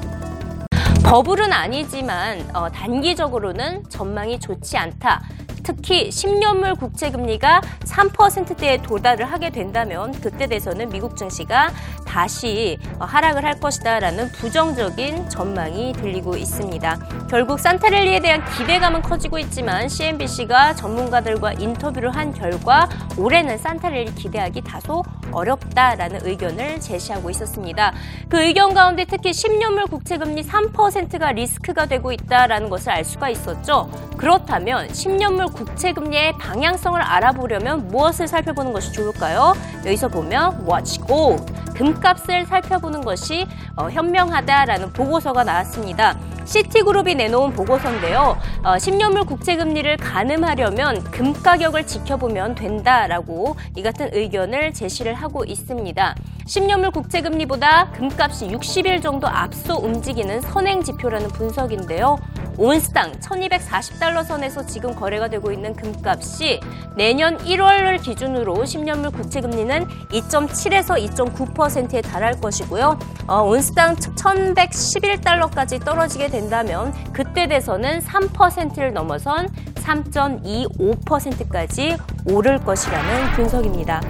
버블은 1.03 1.53
아니지만 1.53 2.49
어, 2.53 2.69
단기적으로는 2.69 3.89
전망이 3.89 4.39
좋지 4.39 4.77
않다. 4.77 5.23
특히 5.67 6.07
10년물 6.07 6.79
국채 6.79 7.11
금리가 7.11 7.59
3%대에 7.83 8.81
도달을 8.81 9.25
하게 9.25 9.49
된다면 9.49 10.13
그때 10.21 10.47
돼서는 10.47 10.87
미국 10.87 11.17
증시가 11.17 11.69
다시 12.07 12.79
하락을 12.99 13.43
할 13.43 13.59
것이다라는 13.59 14.31
부정적인 14.31 15.29
전망이 15.29 15.93
들리고 15.93 16.37
있습니다. 16.37 17.27
결국 17.29 17.59
산타랠리에 17.59 18.21
대한 18.21 18.43
기대감은 18.57 19.01
커지고 19.01 19.37
있지만 19.39 19.89
CNBC가 19.89 20.73
전문가들과 20.73 21.53
인터뷰를 21.53 22.15
한 22.15 22.33
결과 22.33 22.87
올해는 23.17 23.57
산타랠리 23.57 24.15
기대하기 24.15 24.61
다소 24.61 25.03
어렵다라는 25.31 26.21
의견을 26.23 26.79
제시하고 26.79 27.29
있었습니다. 27.29 27.93
그 28.29 28.41
의견 28.41 28.73
가운데 28.73 29.05
특히 29.05 29.31
10년물 29.31 29.89
국채 29.89 30.17
금리 30.17 30.41
3%가 30.41 31.33
리스크가 31.33 31.85
되고 31.85 32.11
있다라는 32.11 32.69
것을 32.69 32.91
알 32.91 33.03
수가 33.03 33.29
있었죠. 33.29 33.89
그렇다면 34.15 34.87
10년물 34.87 35.53
국채 35.53 35.91
금리의 35.91 36.33
방향성을 36.39 36.99
알아보려면 36.99 37.89
무엇을 37.89 38.27
살펴보는 38.27 38.71
것이 38.71 38.93
좋을까요? 38.93 39.53
여기서 39.85 40.07
보면 40.07 40.65
watch 40.67 40.96
gold 41.07 41.53
금값을 41.75 42.45
살펴보는 42.45 43.01
것이 43.01 43.47
어, 43.75 43.89
현명하다라는 43.89 44.93
보고서가 44.93 45.43
나왔습니다. 45.43 46.17
시티그룹이 46.45 47.15
내놓은 47.15 47.53
보고서인데요. 47.53 48.37
어, 48.63 48.75
10년물 48.77 49.27
국채금리를 49.27 49.97
가늠하려면 49.97 51.03
금 51.11 51.33
가격을 51.33 51.85
지켜보면 51.85 52.55
된다라고 52.55 53.57
이 53.75 53.83
같은 53.83 54.09
의견을 54.13 54.73
제시를 54.73 55.13
하고 55.13 55.43
있습니다. 55.43 56.15
10년물 56.45 56.93
국채금리보다 56.93 57.91
금값이 57.91 58.47
60일 58.47 59.01
정도 59.01 59.27
앞서 59.27 59.77
움직이는 59.77 60.41
선행 60.41 60.81
지표라는 60.81 61.27
분석인데요. 61.29 62.17
온스당 62.57 63.11
1240달러 63.19 64.25
선에서 64.25 64.65
지금 64.65 64.95
거래가 64.95 65.29
되고 65.29 65.51
있는 65.51 65.75
금값이 65.75 66.59
내년 66.95 67.37
1월을 67.37 68.01
기준으로 68.01 68.55
10년물 68.55 69.13
국채금리는 69.13 69.87
2.7에서 70.09 70.99
2.9%에 71.13 72.01
달할 72.01 72.41
것이고요. 72.41 72.97
어, 73.27 73.43
온스당 73.43 73.95
1111달러까지 73.95 75.85
떨어지게 75.85 76.29
된다면 76.29 76.91
그때 77.13 77.47
돼서는 77.47 77.99
3%를 77.99 78.93
넘어선 78.93 79.49
3.25%까지 79.75 81.95
오를 82.25 82.57
것이라는 82.59 83.33
분석입니다. 83.35 84.01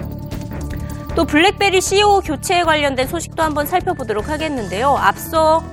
또 1.14 1.24
블랙베리 1.24 1.80
CEO 1.80 2.20
교체에 2.20 2.62
관련된 2.62 3.08
소식도 3.08 3.42
한번 3.42 3.64
살펴보도록 3.66 4.28
하겠는데요. 4.28 4.94
앞서 4.96 5.64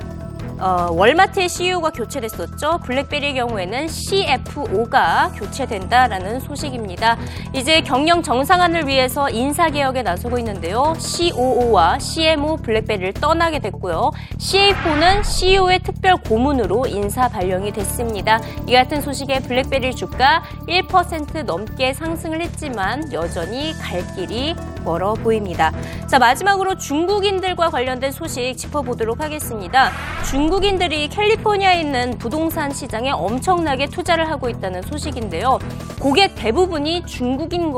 어, 0.59 0.87
월마트의 0.91 1.49
CEO가 1.49 1.89
교체됐었죠. 1.89 2.79
블랙베리의 2.85 3.35
경우에는 3.35 3.87
CFO가 3.87 5.31
교체된다라는 5.35 6.39
소식입니다. 6.39 7.17
이제 7.53 7.81
경영 7.81 8.21
정상화를 8.21 8.87
위해서 8.87 9.29
인사 9.29 9.69
개혁에 9.69 10.01
나서고 10.01 10.37
있는데요. 10.39 10.93
COO와 10.97 11.99
CMO 11.99 12.57
블랙베리를 12.57 13.13
떠나게 13.13 13.59
됐고요. 13.59 14.11
CA4는 14.37 15.23
CEO의 15.23 15.79
특별 15.79 16.15
고문으로 16.17 16.85
인사 16.87 17.27
발령이 17.27 17.73
됐습니다. 17.73 18.39
이 18.67 18.73
같은 18.73 19.01
소식에 19.01 19.39
블랙베리 19.39 19.95
주가 19.95 20.43
1% 20.67 21.43
넘게 21.43 21.93
상승을 21.93 22.41
했지만 22.41 23.11
여전히 23.11 23.73
갈 23.73 24.05
길이 24.15 24.55
멀어 24.85 25.15
보입니다. 25.15 25.73
자, 26.07 26.19
마지막으로 26.19 26.77
중국인들과 26.77 27.69
관련된 27.69 28.11
소식 28.11 28.55
짚어보도록 28.55 29.21
하겠습니다. 29.21 29.91
중국인들이 30.29 31.09
캘리포니아에 31.09 31.81
있는 31.81 32.17
부동산 32.17 32.71
시장에 32.71 33.11
엄청나게 33.11 33.87
투자를 33.87 34.29
하고 34.29 34.49
있다는 34.49 34.83
소식인데요. 34.83 35.59
고객 35.99 36.35
대부분이 36.35 37.05
중국인, 37.05 37.73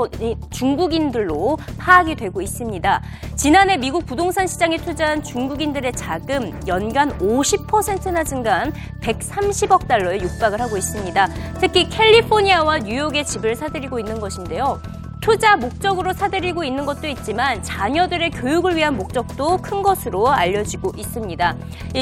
중국인들로 0.51 1.57
파악이 1.77 2.15
되고 2.15 2.41
있습니다. 2.41 3.01
지난해 3.35 3.77
미국 3.77 4.05
부동산 4.05 4.45
시장에 4.47 4.77
투자한 4.77 5.23
중국인들의 5.23 5.93
자금 5.93 6.59
연간 6.67 7.17
50%나 7.19 8.23
증가한 8.23 8.73
130억 9.01 9.87
달러에 9.87 10.19
육박을 10.19 10.59
하고 10.59 10.75
있습니다. 10.77 11.27
특히 11.59 11.87
캘리포니아와 11.87 12.79
뉴욕에 12.79 13.23
집을 13.23 13.55
사들이고 13.55 13.99
있는 13.99 14.19
것인데요. 14.19 14.81
투자 15.27 15.57
목적으로 15.57 16.13
사들이고 16.13 16.63
있는 16.63 16.85
것도 16.85 17.05
있지만 17.07 17.61
자녀들의 17.61 18.31
교육을 18.31 18.77
위한 18.77 18.95
목적도 18.95 19.57
큰 19.57 19.83
것으로 19.83 20.29
알려지고 20.29 20.93
있습니다. 20.95 21.53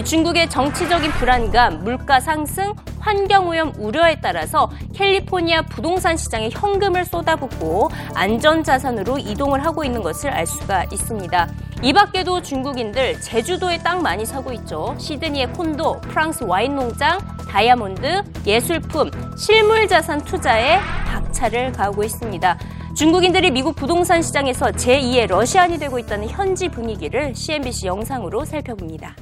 중국의 0.05 0.47
정치적인 0.47 1.09
불안감, 1.13 1.83
물가 1.83 2.19
상승, 2.19 2.75
환경오염 2.99 3.73
우려에 3.79 4.19
따라서 4.21 4.69
캘리포니아 4.93 5.63
부동산 5.63 6.15
시장에 6.15 6.51
현금을 6.51 7.03
쏟아붓고 7.03 7.89
안전자산으로 8.13 9.17
이동을 9.17 9.65
하고 9.65 9.83
있는 9.83 10.03
것을 10.03 10.29
알 10.29 10.45
수가 10.45 10.83
있습니다. 10.91 11.49
이 11.81 11.93
밖에도 11.93 12.43
중국인들 12.43 13.19
제주도에 13.21 13.79
땅 13.79 14.03
많이 14.03 14.23
사고 14.23 14.53
있죠. 14.53 14.93
시드니의 14.99 15.51
콘도, 15.53 16.01
프랑스 16.01 16.43
와인 16.43 16.75
농장, 16.75 17.17
다이아몬드, 17.49 18.21
예술품, 18.45 19.09
실물 19.35 19.87
자산 19.87 20.23
투자에 20.23 20.77
박차를 21.07 21.71
가하고 21.71 22.03
있습니다. 22.03 22.57
중국인들이 22.96 23.50
미국 23.50 23.76
부동산 23.76 24.22
시장에서 24.22 24.66
제2의 24.72 25.28
러시안이 25.28 25.78
되고 25.78 25.98
있다는 25.98 26.28
현지 26.28 26.68
분위기를 26.68 27.34
CNBC 27.34 27.86
영상으로 27.86 28.44
살펴봅니다. 28.44 29.14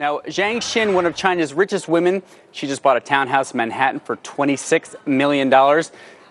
Now, 0.00 0.20
Zhang 0.28 0.62
Xin, 0.62 0.94
one 0.94 1.06
of 1.06 1.16
China's 1.16 1.52
richest 1.52 1.88
women, 1.88 2.22
she 2.52 2.68
just 2.68 2.82
bought 2.82 2.96
a 2.96 3.00
townhouse 3.00 3.52
in 3.52 3.58
Manhattan 3.58 3.98
for 3.98 4.16
$26 4.18 4.94
million. 5.06 5.50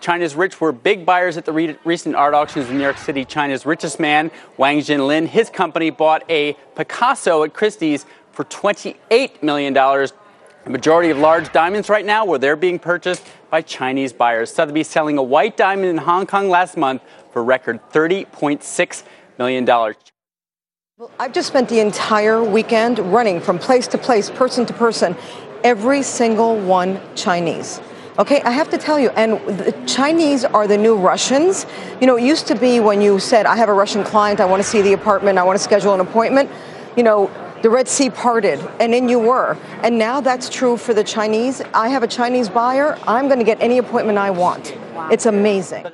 China's 0.00 0.34
rich 0.34 0.60
were 0.60 0.72
big 0.72 1.04
buyers 1.04 1.36
at 1.36 1.44
the 1.44 1.52
re- 1.52 1.76
recent 1.84 2.14
art 2.14 2.32
auctions 2.32 2.70
in 2.70 2.78
New 2.78 2.82
York 2.82 2.96
City. 2.96 3.26
China's 3.26 3.66
richest 3.66 4.00
man, 4.00 4.30
Wang 4.56 4.78
Jinlin, 4.78 5.26
his 5.26 5.50
company 5.50 5.90
bought 5.90 6.22
a 6.30 6.54
Picasso 6.76 7.42
at 7.42 7.52
Christie's 7.52 8.06
for 8.30 8.44
$28 8.44 9.42
million. 9.42 9.74
The 9.74 10.70
majority 10.70 11.10
of 11.10 11.18
large 11.18 11.52
diamonds 11.52 11.88
right 11.88 12.06
now, 12.06 12.24
where 12.24 12.38
they're 12.38 12.56
being 12.56 12.78
purchased 12.78 13.24
by 13.53 13.61
Chinese 13.61 14.11
buyers. 14.11 14.51
Sotheby's 14.51 14.87
selling 14.87 15.19
a 15.19 15.21
white 15.21 15.55
diamond 15.55 15.85
in 15.85 15.97
Hong 15.97 16.25
Kong 16.25 16.49
last 16.49 16.75
month 16.75 17.03
for 17.31 17.41
a 17.41 17.43
record 17.43 17.79
$30.6 17.91 19.03
million. 19.37 19.63
Well, 19.63 21.11
I've 21.19 21.33
just 21.33 21.49
spent 21.49 21.69
the 21.69 21.79
entire 21.79 22.43
weekend 22.43 22.97
running 22.97 23.39
from 23.39 23.59
place 23.59 23.85
to 23.89 23.99
place, 23.99 24.31
person 24.31 24.65
to 24.65 24.73
person, 24.73 25.15
every 25.63 26.01
single 26.01 26.57
one 26.57 26.99
Chinese. 27.13 27.79
Okay, 28.17 28.41
I 28.41 28.49
have 28.49 28.71
to 28.71 28.79
tell 28.79 28.99
you, 28.99 29.11
and 29.11 29.33
the 29.47 29.71
Chinese 29.85 30.45
are 30.45 30.65
the 30.65 30.77
new 30.77 30.97
Russians. 30.97 31.67
You 32.01 32.07
know, 32.07 32.17
it 32.17 32.23
used 32.23 32.47
to 32.47 32.55
be 32.55 32.79
when 32.79 33.03
you 33.03 33.19
said, 33.19 33.45
I 33.45 33.55
have 33.55 33.69
a 33.69 33.73
Russian 33.73 34.03
client, 34.03 34.39
I 34.39 34.45
want 34.45 34.63
to 34.63 34.67
see 34.67 34.81
the 34.81 34.93
apartment, 34.93 35.37
I 35.37 35.43
want 35.43 35.59
to 35.59 35.63
schedule 35.63 35.93
an 35.93 35.99
appointment, 35.99 36.49
you 36.97 37.03
know, 37.03 37.29
the 37.63 37.69
Red 37.69 37.87
Sea 37.87 38.09
parted, 38.09 38.59
and 38.81 38.93
in 38.93 39.07
you 39.07 39.17
were. 39.17 39.57
And 39.83 39.97
now 39.97 40.19
that's 40.19 40.49
true 40.49 40.75
for 40.75 40.93
the 40.93 41.03
Chinese. 41.03 41.61
I 41.73 41.87
have 41.89 42.03
a 42.03 42.07
Chinese 42.07 42.49
buyer, 42.49 42.99
I'm 43.07 43.27
going 43.27 43.39
to 43.39 43.45
get 43.45 43.59
any 43.61 43.77
appointment 43.77 44.17
I 44.17 44.31
want. 44.31 44.77
It's 45.09 45.25
amazing. 45.25 45.87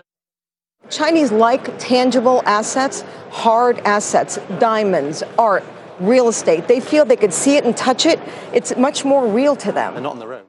Chinese 0.89 1.31
like 1.31 1.77
tangible 1.77 2.41
assets, 2.45 3.03
hard 3.29 3.77
assets, 3.85 4.39
diamonds, 4.57 5.21
art, 5.37 5.63
real 5.99 6.27
estate. 6.27 6.67
They 6.67 6.79
feel 6.79 7.05
they 7.05 7.15
could 7.15 7.33
see 7.33 7.55
it 7.55 7.63
and 7.63 7.77
touch 7.77 8.07
it. 8.07 8.19
It's 8.51 8.75
much 8.75 9.05
more 9.05 9.27
real 9.27 9.55
to 9.57 9.71
them. 9.71 9.93
And 9.93 10.03
not 10.03 10.17
the. 10.17 10.48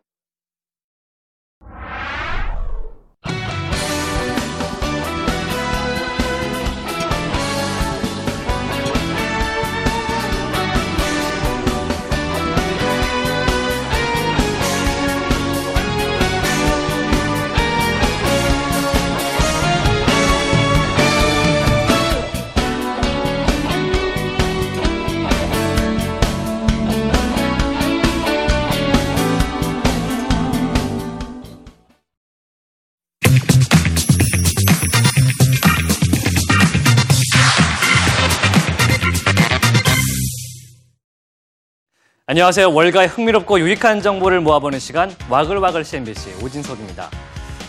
안녕하세요. 42.31 42.73
월가의 42.73 43.09
흥미롭고 43.09 43.59
유익한 43.59 44.03
정보를 44.03 44.41
모아보는 44.41 44.79
시간 44.79 45.13
와글와글 45.29 45.85
CNBC 45.85 46.45
오진석입니다. 46.45 47.11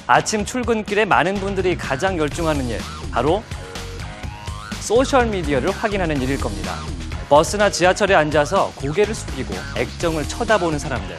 아침 0.05 0.45
출근길에 0.45 1.03
많은 1.03 1.33
분들이 1.33 1.75
가장 1.75 2.15
열중하는 2.15 2.67
일 2.67 2.77
바로 3.11 3.41
소셜 4.79 5.25
미디어를 5.25 5.71
확인하는 5.71 6.21
일일 6.21 6.39
겁니다. 6.39 6.75
버스나 7.27 7.71
지하철에 7.71 8.13
앉아서 8.13 8.71
고개를 8.75 9.15
숙이고 9.15 9.51
액정을 9.77 10.27
쳐다보는 10.27 10.77
사람들. 10.77 11.17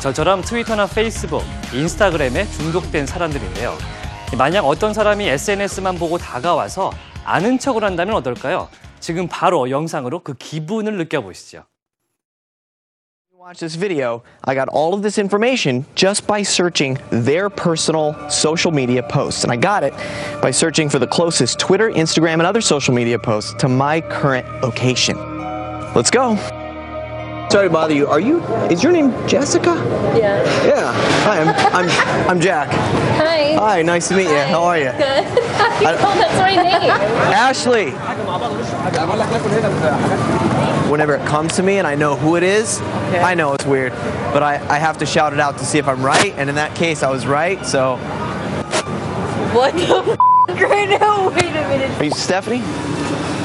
저처럼 0.00 0.40
트위터나 0.40 0.86
페이스북, 0.86 1.42
인스타그램에 1.74 2.46
중독된 2.46 3.04
사람들인데요. 3.04 3.76
만약 4.38 4.64
어떤 4.64 4.94
사람이 4.94 5.28
SNS만 5.28 5.98
보고 5.98 6.16
다가와서 6.16 6.92
아는 7.22 7.58
척을 7.58 7.84
한다면 7.84 8.14
어떨까요? 8.14 8.70
지금 8.98 9.28
바로 9.28 9.68
영상으로 9.68 10.20
그 10.20 10.32
기분을 10.32 10.96
느껴보시죠. 10.96 11.64
Watch 13.38 13.60
this 13.60 13.76
video, 13.76 14.24
I 14.42 14.56
got 14.56 14.66
all 14.68 14.94
of 14.94 15.02
this 15.02 15.16
information 15.16 15.86
just 15.94 16.26
by 16.26 16.42
searching 16.42 16.98
their 17.10 17.48
personal 17.48 18.28
social 18.28 18.72
media 18.72 19.00
posts. 19.00 19.44
And 19.44 19.52
I 19.52 19.56
got 19.56 19.84
it 19.84 19.92
by 20.42 20.50
searching 20.50 20.88
for 20.90 20.98
the 20.98 21.06
closest 21.06 21.56
Twitter, 21.60 21.88
Instagram, 21.88 22.34
and 22.34 22.42
other 22.42 22.60
social 22.60 22.92
media 22.92 23.16
posts 23.16 23.54
to 23.60 23.68
my 23.68 24.00
current 24.00 24.44
location. 24.60 25.16
Let's 25.94 26.10
go. 26.10 26.34
Sorry 27.48 27.68
to 27.68 27.72
bother 27.72 27.94
you. 27.94 28.08
Are 28.08 28.18
you? 28.18 28.40
Is 28.72 28.82
your 28.82 28.90
name 28.90 29.12
Jessica? 29.28 29.74
Yeah. 30.18 30.42
Yeah. 30.66 30.92
Hi, 31.22 31.38
I'm 31.40 31.48
I'm 31.74 32.28
I'm 32.30 32.40
Jack. 32.40 32.70
Hi. 32.72 33.54
Hi, 33.54 33.82
nice 33.82 34.08
to 34.08 34.16
meet 34.16 34.24
you. 34.28 34.36
How 34.36 34.64
are 34.64 34.78
you? 34.78 34.90
Good. 34.90 34.98
How 34.98 35.78
do 35.78 35.84
you 35.84 35.90
I- 35.90 35.92
know 35.92 36.14
that's 36.18 36.38
my 36.40 36.56
name? 36.56 36.90
Ashley. 37.32 37.92
Whenever 40.90 41.14
it 41.14 41.26
comes 41.26 41.56
to 41.56 41.62
me 41.62 41.76
and 41.78 41.86
I 41.86 41.94
know 41.94 42.16
who 42.16 42.36
it 42.36 42.42
is, 42.42 42.80
I 42.80 43.34
know 43.34 43.52
it's 43.52 43.66
weird, 43.66 43.92
but 44.32 44.42
I, 44.42 44.54
I 44.74 44.78
have 44.78 44.98
to 44.98 45.06
shout 45.06 45.32
it 45.34 45.40
out 45.40 45.58
to 45.58 45.64
see 45.66 45.76
if 45.78 45.86
I'm 45.86 46.02
right. 46.02 46.32
And 46.36 46.48
in 46.48 46.54
that 46.56 46.74
case, 46.74 47.02
I 47.02 47.10
was 47.10 47.26
right. 47.26 47.64
So, 47.66 47.96
What 49.54 49.74
the 49.74 49.82
f- 50.48 50.60
right 50.62 50.88
now? 50.88 51.28
Wait 51.28 51.44
a 51.44 51.68
minute. 51.68 51.90
are 52.00 52.04
you 52.04 52.10
Stephanie? 52.10 52.58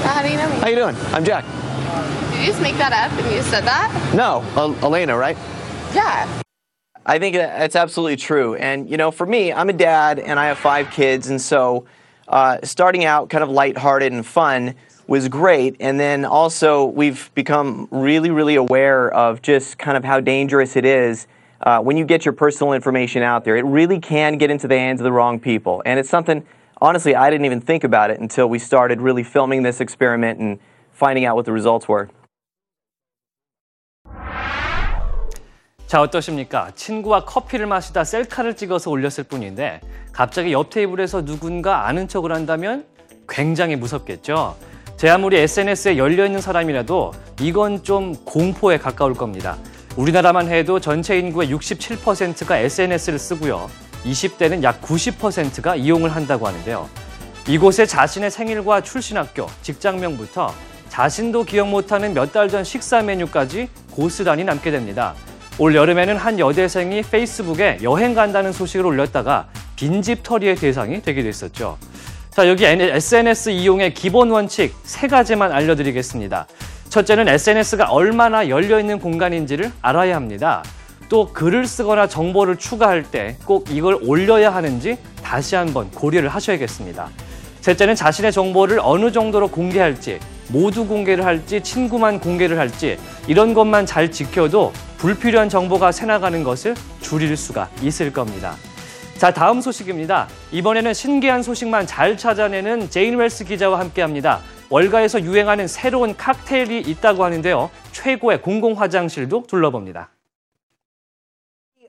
How 0.03 0.21
do 0.21 0.29
you 0.29 0.37
know 0.37 0.47
me? 0.49 0.55
How 0.55 0.67
you 0.69 0.75
doing? 0.77 0.95
I'm 1.11 1.25
Jack. 1.25 1.43
Did 2.31 2.39
you 2.39 2.45
just 2.47 2.61
make 2.61 2.77
that 2.77 2.93
up 2.93 3.11
and 3.21 3.35
you 3.35 3.41
said 3.41 3.65
that? 3.65 4.13
No, 4.15 4.41
El- 4.55 4.75
Elena, 4.85 5.17
right? 5.17 5.37
Yeah. 5.93 6.41
I 7.05 7.19
think 7.19 7.35
that- 7.35 7.59
that's 7.59 7.75
absolutely 7.75 8.15
true. 8.15 8.55
And, 8.55 8.89
you 8.89 8.95
know, 8.95 9.11
for 9.11 9.25
me, 9.25 9.51
I'm 9.51 9.67
a 9.69 9.73
dad 9.73 10.17
and 10.17 10.39
I 10.39 10.45
have 10.45 10.57
five 10.59 10.91
kids. 10.91 11.27
And 11.29 11.41
so 11.41 11.85
uh, 12.27 12.59
starting 12.63 13.03
out 13.03 13.29
kind 13.29 13.43
of 13.43 13.49
lighthearted 13.49 14.13
and 14.13 14.25
fun 14.25 14.75
was 15.06 15.28
great. 15.28 15.76
And 15.80 15.98
then 15.98 16.24
also, 16.24 16.84
we've 16.84 17.30
become 17.34 17.88
really, 17.90 18.30
really 18.30 18.56
aware 18.56 19.12
of 19.12 19.42
just 19.42 19.78
kind 19.78 19.96
of 19.96 20.04
how 20.04 20.20
dangerous 20.20 20.76
it 20.76 20.84
is 20.84 21.26
uh, 21.62 21.80
when 21.80 21.96
you 21.96 22.04
get 22.04 22.24
your 22.24 22.34
personal 22.34 22.72
information 22.74 23.22
out 23.22 23.44
there. 23.44 23.56
It 23.56 23.64
really 23.64 23.98
can 23.98 24.38
get 24.38 24.50
into 24.50 24.68
the 24.68 24.78
hands 24.78 25.00
of 25.00 25.04
the 25.04 25.12
wrong 25.12 25.40
people. 25.40 25.82
And 25.86 25.98
it's 25.98 26.10
something, 26.10 26.44
honestly, 26.80 27.14
I 27.14 27.30
didn't 27.30 27.46
even 27.46 27.60
think 27.60 27.84
about 27.84 28.10
it 28.10 28.20
until 28.20 28.48
we 28.48 28.58
started 28.58 29.00
really 29.00 29.24
filming 29.24 29.62
this 29.62 29.80
experiment 29.80 30.38
and 30.40 30.58
finding 30.92 31.24
out 31.24 31.36
what 31.36 31.46
the 31.46 31.52
results 31.52 31.88
were. 31.88 32.08
자, 35.86 36.02
어떠십니까? 36.02 36.72
친구와 36.74 37.24
커피를 37.24 37.64
마시다 37.66 38.04
셀카를 38.04 38.56
찍어서 38.56 38.90
올렸을 38.90 39.24
뿐인데 39.24 39.80
갑자기 40.12 40.52
옆 40.52 40.68
테이블에서 40.68 41.24
누군가 41.24 41.86
아는 41.86 42.08
척을 42.08 42.30
한다면 42.30 42.84
굉장히 43.26 43.74
무섭겠죠. 43.74 44.54
제 45.03 45.09
아무리 45.09 45.35
SNS에 45.37 45.97
열려 45.97 46.25
있는 46.25 46.39
사람이라도 46.39 47.11
이건 47.41 47.83
좀 47.83 48.15
공포에 48.23 48.77
가까울 48.77 49.13
겁니다. 49.13 49.57
우리나라만 49.97 50.47
해도 50.47 50.79
전체 50.79 51.19
인구의 51.19 51.53
67%가 51.53 52.57
SNS를 52.57 53.19
쓰고요. 53.19 53.69
20대는 54.05 54.63
약 54.63 54.81
90%가 54.81 55.75
이용을 55.75 56.15
한다고 56.15 56.47
하는데요. 56.47 56.87
이곳에 57.49 57.85
자신의 57.85 58.31
생일과 58.31 58.79
출신 58.79 59.17
학교, 59.17 59.47
직장명부터 59.61 60.53
자신도 60.87 61.43
기억 61.43 61.67
못하는 61.67 62.13
몇 62.13 62.31
달 62.31 62.47
전 62.47 62.63
식사 62.63 63.01
메뉴까지 63.01 63.67
고스란히 63.91 64.45
남게 64.45 64.71
됩니다. 64.71 65.15
올 65.59 65.75
여름에는 65.75 66.15
한 66.15 66.39
여대생이 66.39 67.01
페이스북에 67.01 67.79
여행 67.83 68.13
간다는 68.13 68.53
소식을 68.53 68.85
올렸다가 68.85 69.49
빈집 69.75 70.23
털이의 70.23 70.55
대상이 70.55 71.01
되기도 71.01 71.27
했었죠. 71.27 71.77
자, 72.35 72.47
여기 72.49 72.65
SNS 72.65 73.51
이용의 73.51 73.93
기본 73.93 74.31
원칙 74.31 74.73
세 74.83 75.07
가지만 75.07 75.51
알려드리겠습니다. 75.51 76.47
첫째는 76.89 77.27
SNS가 77.27 77.91
얼마나 77.91 78.49
열려있는 78.49 78.99
공간인지를 78.99 79.71
알아야 79.81 80.15
합니다. 80.15 80.63
또 81.09 81.31
글을 81.31 81.67
쓰거나 81.67 82.07
정보를 82.07 82.57
추가할 82.57 83.03
때 83.03 83.37
꼭 83.45 83.67
이걸 83.69 83.99
올려야 84.01 84.53
하는지 84.53 84.97
다시 85.23 85.55
한번 85.55 85.91
고려를 85.91 86.29
하셔야겠습니다. 86.29 87.09
셋째는 87.61 87.95
자신의 87.95 88.31
정보를 88.31 88.79
어느 88.81 89.11
정도로 89.11 89.47
공개할지, 89.49 90.19
모두 90.49 90.87
공개를 90.87 91.23
할지, 91.25 91.61
친구만 91.61 92.19
공개를 92.19 92.57
할지, 92.57 92.97
이런 93.27 93.53
것만 93.53 93.85
잘 93.85 94.11
지켜도 94.11 94.73
불필요한 94.97 95.49
정보가 95.49 95.91
새나가는 95.91 96.43
것을 96.43 96.75
줄일 96.99 97.37
수가 97.37 97.69
있을 97.81 98.11
겁니다. 98.11 98.55
자, 99.17 99.31
다음 99.31 99.61
소식입니다. 99.61 100.27
이번에는 100.51 100.93
신기한 100.93 101.43
소식만 101.43 101.87
잘 101.87 102.17
찾아내는 102.17 102.89
제인 102.89 103.15
웰스 103.15 103.45
기자와 103.45 103.79
함께 103.79 104.01
합니다. 104.01 104.39
월가에서 104.69 105.21
유행하는 105.21 105.67
새로운 105.67 106.17
칵테일이 106.17 106.79
있다고 106.79 107.23
하는데요. 107.23 107.69
최고의 107.91 108.41
공공 108.41 108.73
화장실도 108.73 109.43
둘러봅니다. 109.47 110.09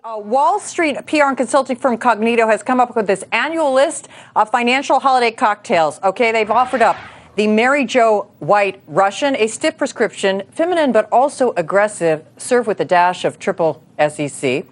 Uh, 0.07 0.19
Wall 0.19 0.61
Street 0.61 1.01
PR 1.07 1.29
and 1.29 1.37
consulting 1.37 1.79
firm 1.81 1.97
Cognito 1.97 2.47
has 2.47 2.63
come 2.63 2.79
up 2.79 2.95
with 2.95 3.07
this 3.07 3.25
annual 3.33 3.73
list 3.73 4.07
of 4.37 4.51
financial 4.51 5.01
holiday 5.01 5.31
cocktails. 5.31 5.99
Okay, 6.05 6.31
they've 6.31 6.51
offered 6.51 6.83
up 6.83 6.97
the 7.37 7.47
Mary 7.47 7.87
Jo 7.87 8.29
White 8.39 8.83
Russian, 8.87 9.35
a 9.37 9.47
stiff 9.47 9.79
prescription, 9.79 10.43
feminine 10.53 10.93
but 10.93 11.09
also 11.11 11.55
aggressive, 11.57 12.23
served 12.37 12.69
with 12.69 12.81
a 12.81 12.85
dash 12.85 13.25
of 13.25 13.39
triple 13.39 13.83
SEC. 13.99 14.69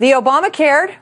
The 0.00 0.10
Obamacare 0.18 0.96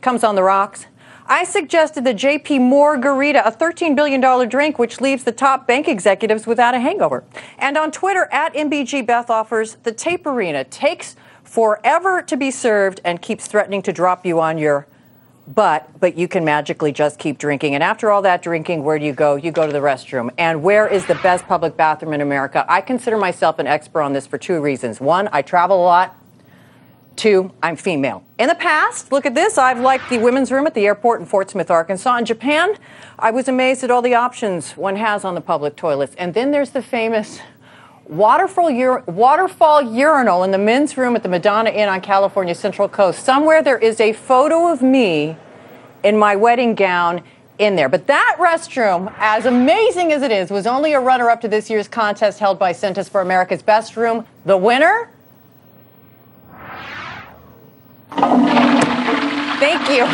comes 0.00 0.24
on 0.24 0.34
the 0.34 0.42
rocks. 0.42 0.86
I 1.30 1.44
suggested 1.44 2.04
the 2.04 2.14
JP 2.14 2.68
Margarita, 2.70 3.46
a 3.46 3.52
$13 3.52 3.94
billion 3.94 4.48
drink, 4.48 4.78
which 4.78 5.00
leaves 5.00 5.24
the 5.24 5.32
top 5.32 5.66
bank 5.66 5.86
executives 5.86 6.46
without 6.46 6.74
a 6.74 6.80
hangover. 6.80 7.22
And 7.58 7.76
on 7.76 7.90
Twitter, 7.90 8.28
at 8.32 8.54
MBG 8.54 9.06
Beth 9.06 9.28
offers 9.28 9.74
the 9.82 9.92
Tape 9.92 10.26
Arena 10.26 10.64
takes 10.64 11.16
forever 11.44 12.22
to 12.22 12.36
be 12.36 12.50
served 12.50 13.00
and 13.04 13.20
keeps 13.20 13.46
threatening 13.46 13.82
to 13.82 13.92
drop 13.92 14.24
you 14.24 14.40
on 14.40 14.56
your 14.56 14.86
butt, 15.54 15.88
but 16.00 16.16
you 16.16 16.28
can 16.28 16.44
magically 16.44 16.92
just 16.92 17.18
keep 17.18 17.38
drinking. 17.38 17.74
And 17.74 17.82
after 17.82 18.10
all 18.10 18.22
that 18.22 18.42
drinking, 18.42 18.84
where 18.84 18.98
do 18.98 19.04
you 19.04 19.12
go? 19.12 19.36
You 19.36 19.50
go 19.50 19.66
to 19.66 19.72
the 19.72 19.80
restroom. 19.80 20.30
And 20.38 20.62
where 20.62 20.86
is 20.86 21.06
the 21.06 21.14
best 21.16 21.46
public 21.46 21.76
bathroom 21.76 22.12
in 22.12 22.20
America? 22.20 22.64
I 22.68 22.80
consider 22.80 23.16
myself 23.16 23.58
an 23.58 23.66
expert 23.66 24.02
on 24.02 24.12
this 24.12 24.26
for 24.26 24.38
two 24.38 24.60
reasons. 24.60 25.00
One, 25.00 25.28
I 25.32 25.42
travel 25.42 25.76
a 25.76 25.84
lot. 25.84 26.17
Two, 27.18 27.50
I'm 27.64 27.74
female. 27.74 28.22
In 28.38 28.46
the 28.46 28.54
past, 28.54 29.10
look 29.10 29.26
at 29.26 29.34
this, 29.34 29.58
I've 29.58 29.80
liked 29.80 30.08
the 30.08 30.18
women's 30.18 30.52
room 30.52 30.68
at 30.68 30.74
the 30.74 30.86
airport 30.86 31.18
in 31.18 31.26
Fort 31.26 31.50
Smith, 31.50 31.68
Arkansas. 31.68 32.16
In 32.16 32.24
Japan, 32.24 32.76
I 33.18 33.32
was 33.32 33.48
amazed 33.48 33.82
at 33.82 33.90
all 33.90 34.02
the 34.02 34.14
options 34.14 34.76
one 34.76 34.94
has 34.94 35.24
on 35.24 35.34
the 35.34 35.40
public 35.40 35.74
toilets. 35.74 36.14
And 36.14 36.32
then 36.32 36.52
there's 36.52 36.70
the 36.70 36.80
famous 36.80 37.40
waterfall, 38.06 38.68
ur- 38.68 39.02
waterfall 39.08 39.82
urinal 39.82 40.44
in 40.44 40.52
the 40.52 40.58
men's 40.58 40.96
room 40.96 41.16
at 41.16 41.24
the 41.24 41.28
Madonna 41.28 41.70
Inn 41.70 41.88
on 41.88 42.00
California 42.00 42.54
Central 42.54 42.88
Coast. 42.88 43.24
Somewhere 43.24 43.64
there 43.64 43.78
is 43.78 43.98
a 43.98 44.12
photo 44.12 44.70
of 44.70 44.80
me 44.80 45.36
in 46.04 46.16
my 46.16 46.36
wedding 46.36 46.76
gown 46.76 47.24
in 47.58 47.74
there. 47.74 47.88
But 47.88 48.06
that 48.06 48.36
restroom, 48.38 49.12
as 49.18 49.44
amazing 49.44 50.12
as 50.12 50.22
it 50.22 50.30
is, 50.30 50.52
was 50.52 50.68
only 50.68 50.92
a 50.92 51.00
runner 51.00 51.30
up 51.30 51.40
to 51.40 51.48
this 51.48 51.68
year's 51.68 51.88
contest 51.88 52.38
held 52.38 52.60
by 52.60 52.70
Centers 52.70 53.08
for 53.08 53.20
America's 53.20 53.60
Best 53.60 53.96
Room. 53.96 54.24
The 54.44 54.56
winner? 54.56 55.10
Thank 59.58 59.88
you. 59.90 60.04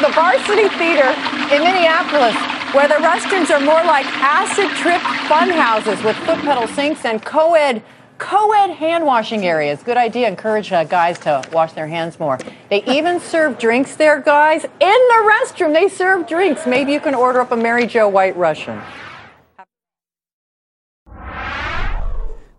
The 0.00 0.12
Varsity 0.14 0.68
Theater 0.76 1.08
in 1.54 1.62
Minneapolis, 1.62 2.36
where 2.74 2.88
the 2.88 2.94
restrooms 2.94 3.50
are 3.50 3.60
more 3.60 3.82
like 3.84 4.06
acid 4.06 4.70
trip 4.76 5.00
fun 5.28 5.50
houses 5.50 6.02
with 6.02 6.16
foot 6.18 6.38
pedal 6.38 6.66
sinks 6.68 7.04
and 7.04 7.24
co 7.24 7.54
ed 7.54 7.82
co-ed 8.18 8.70
hand 8.74 9.04
washing 9.06 9.46
areas. 9.46 9.82
Good 9.82 9.96
idea. 9.96 10.28
Encourage 10.28 10.70
uh, 10.72 10.84
guys 10.84 11.18
to 11.20 11.42
wash 11.52 11.72
their 11.72 11.86
hands 11.86 12.20
more. 12.20 12.38
They 12.68 12.84
even 12.86 13.18
serve 13.18 13.58
drinks 13.58 13.96
there, 13.96 14.20
guys. 14.20 14.64
In 14.64 14.70
the 14.80 15.32
restroom, 15.32 15.72
they 15.72 15.88
serve 15.88 16.28
drinks. 16.28 16.66
Maybe 16.66 16.92
you 16.92 17.00
can 17.00 17.14
order 17.14 17.40
up 17.40 17.50
a 17.50 17.56
Mary 17.56 17.86
Jo 17.86 18.08
White 18.08 18.36
Russian. 18.36 18.80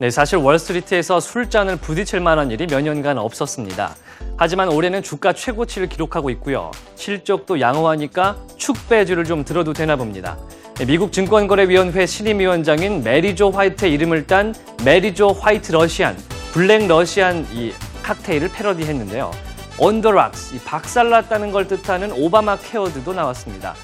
네, 0.01 0.09
사실 0.09 0.39
월스트리트에서 0.39 1.19
술잔을 1.19 1.75
부딪힐 1.75 2.21
만한 2.21 2.49
일이 2.49 2.65
몇 2.65 2.81
년간 2.81 3.19
없었습니다. 3.19 3.95
하지만 4.35 4.69
올해는 4.69 5.03
주가 5.03 5.31
최고치를 5.31 5.89
기록하고 5.89 6.31
있고요. 6.31 6.71
실적도 6.95 7.61
양호하니까 7.61 8.35
축배주를 8.57 9.25
좀 9.25 9.45
들어도 9.45 9.73
되나 9.73 9.95
봅니다. 9.97 10.39
네, 10.79 10.85
미국 10.85 11.11
증권거래위원회 11.11 12.07
신임위원장인 12.07 13.03
메리조 13.03 13.51
화이트의 13.51 13.93
이름을 13.93 14.25
딴 14.25 14.55
메리조 14.83 15.33
화이트 15.33 15.71
러시안, 15.71 16.17
블랙 16.51 16.87
러시안 16.87 17.45
이 17.51 17.71
칵테일을 18.01 18.49
패러디했는데요. 18.53 19.29
On 19.77 19.91
the 19.91 20.13
rocks, 20.13 20.55
이 20.55 20.59
박살났다는 20.61 21.51
걸 21.51 21.67
뜻하는 21.67 22.11
오바마 22.11 22.57
케어도 22.57 23.13
나왔습니다. 23.13 23.75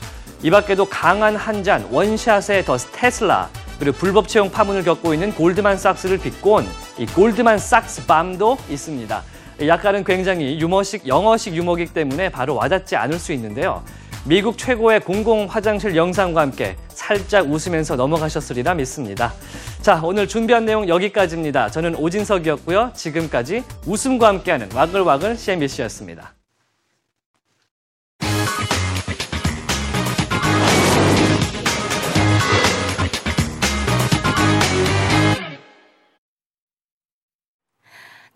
이 0.41 0.49
밖에도 0.49 0.85
강한 0.85 1.35
한 1.35 1.63
잔, 1.63 1.87
원샷의 1.91 2.65
The 2.65 2.75
Tesla, 2.75 3.51
그리고 3.79 3.97
불법 3.97 4.27
채용 4.27 4.49
파문을 4.51 4.83
겪고 4.83 5.13
있는 5.13 5.33
골드만삭스를 5.33 6.17
비꼬는 6.19 6.55
이 6.55 6.67
골드만삭스 7.15 8.05
밤도 8.05 8.57
있습니다. 8.69 9.23
약간은 9.65 10.03
굉장히 10.03 10.59
유머식, 10.59 11.07
영어식 11.07 11.55
유머이기 11.55 11.93
때문에 11.93 12.29
바로 12.29 12.55
와닿지 12.55 12.95
않을 12.95 13.17
수 13.17 13.33
있는데요. 13.33 13.83
미국 14.25 14.57
최고의 14.57 14.99
공공 14.99 15.47
화장실 15.49 15.95
영상과 15.95 16.41
함께 16.41 16.75
살짝 16.89 17.49
웃으면서 17.49 17.95
넘어가셨으리라 17.95 18.73
믿습니다. 18.73 19.33
자, 19.81 20.01
오늘 20.03 20.27
준비한 20.27 20.65
내용 20.65 20.87
여기까지입니다. 20.89 21.69
저는 21.69 21.95
오진석이었고요. 21.95 22.91
지금까지 22.93 23.63
웃음과 23.85 24.27
함께하는 24.27 24.69
와글와글 24.73 25.37
CNBC였습니다. 25.37 26.36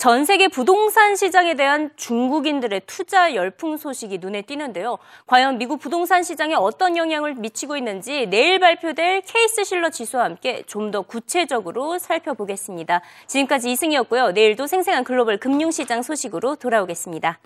전 0.02 0.26
세계 0.26 0.48
부동산 0.48 1.16
시장에 1.16 1.54
대한 1.54 1.92
중국인들의 1.96 2.82
투자 2.88 3.36
열풍 3.36 3.78
소식이 3.78 4.18
눈에 4.18 4.42
띄는데요. 4.42 4.98
과연 5.28 5.60
미국 5.60 5.80
부동산 5.80 6.24
시장에 6.24 6.56
어떤 6.56 6.98
영향을 6.98 7.36
미치고 7.36 7.78
있는지 7.78 8.26
내일 8.26 8.58
발표될 8.58 9.22
케이스 9.22 9.64
실러 9.64 9.92
지수와 9.92 10.24
함께 10.24 10.64
좀 10.66 10.90
더 10.90 11.04
구체적으로 11.04 12.00
살펴보겠습니다. 12.00 13.02
지금까지 13.28 13.70
이승이었고요. 13.70 14.32
내일도 14.32 14.66
생생한 14.66 15.04
글로벌 15.04 15.38
금융시장 15.38 16.02
소식으로 16.02 16.56
돌아오겠습니다. 16.56 17.38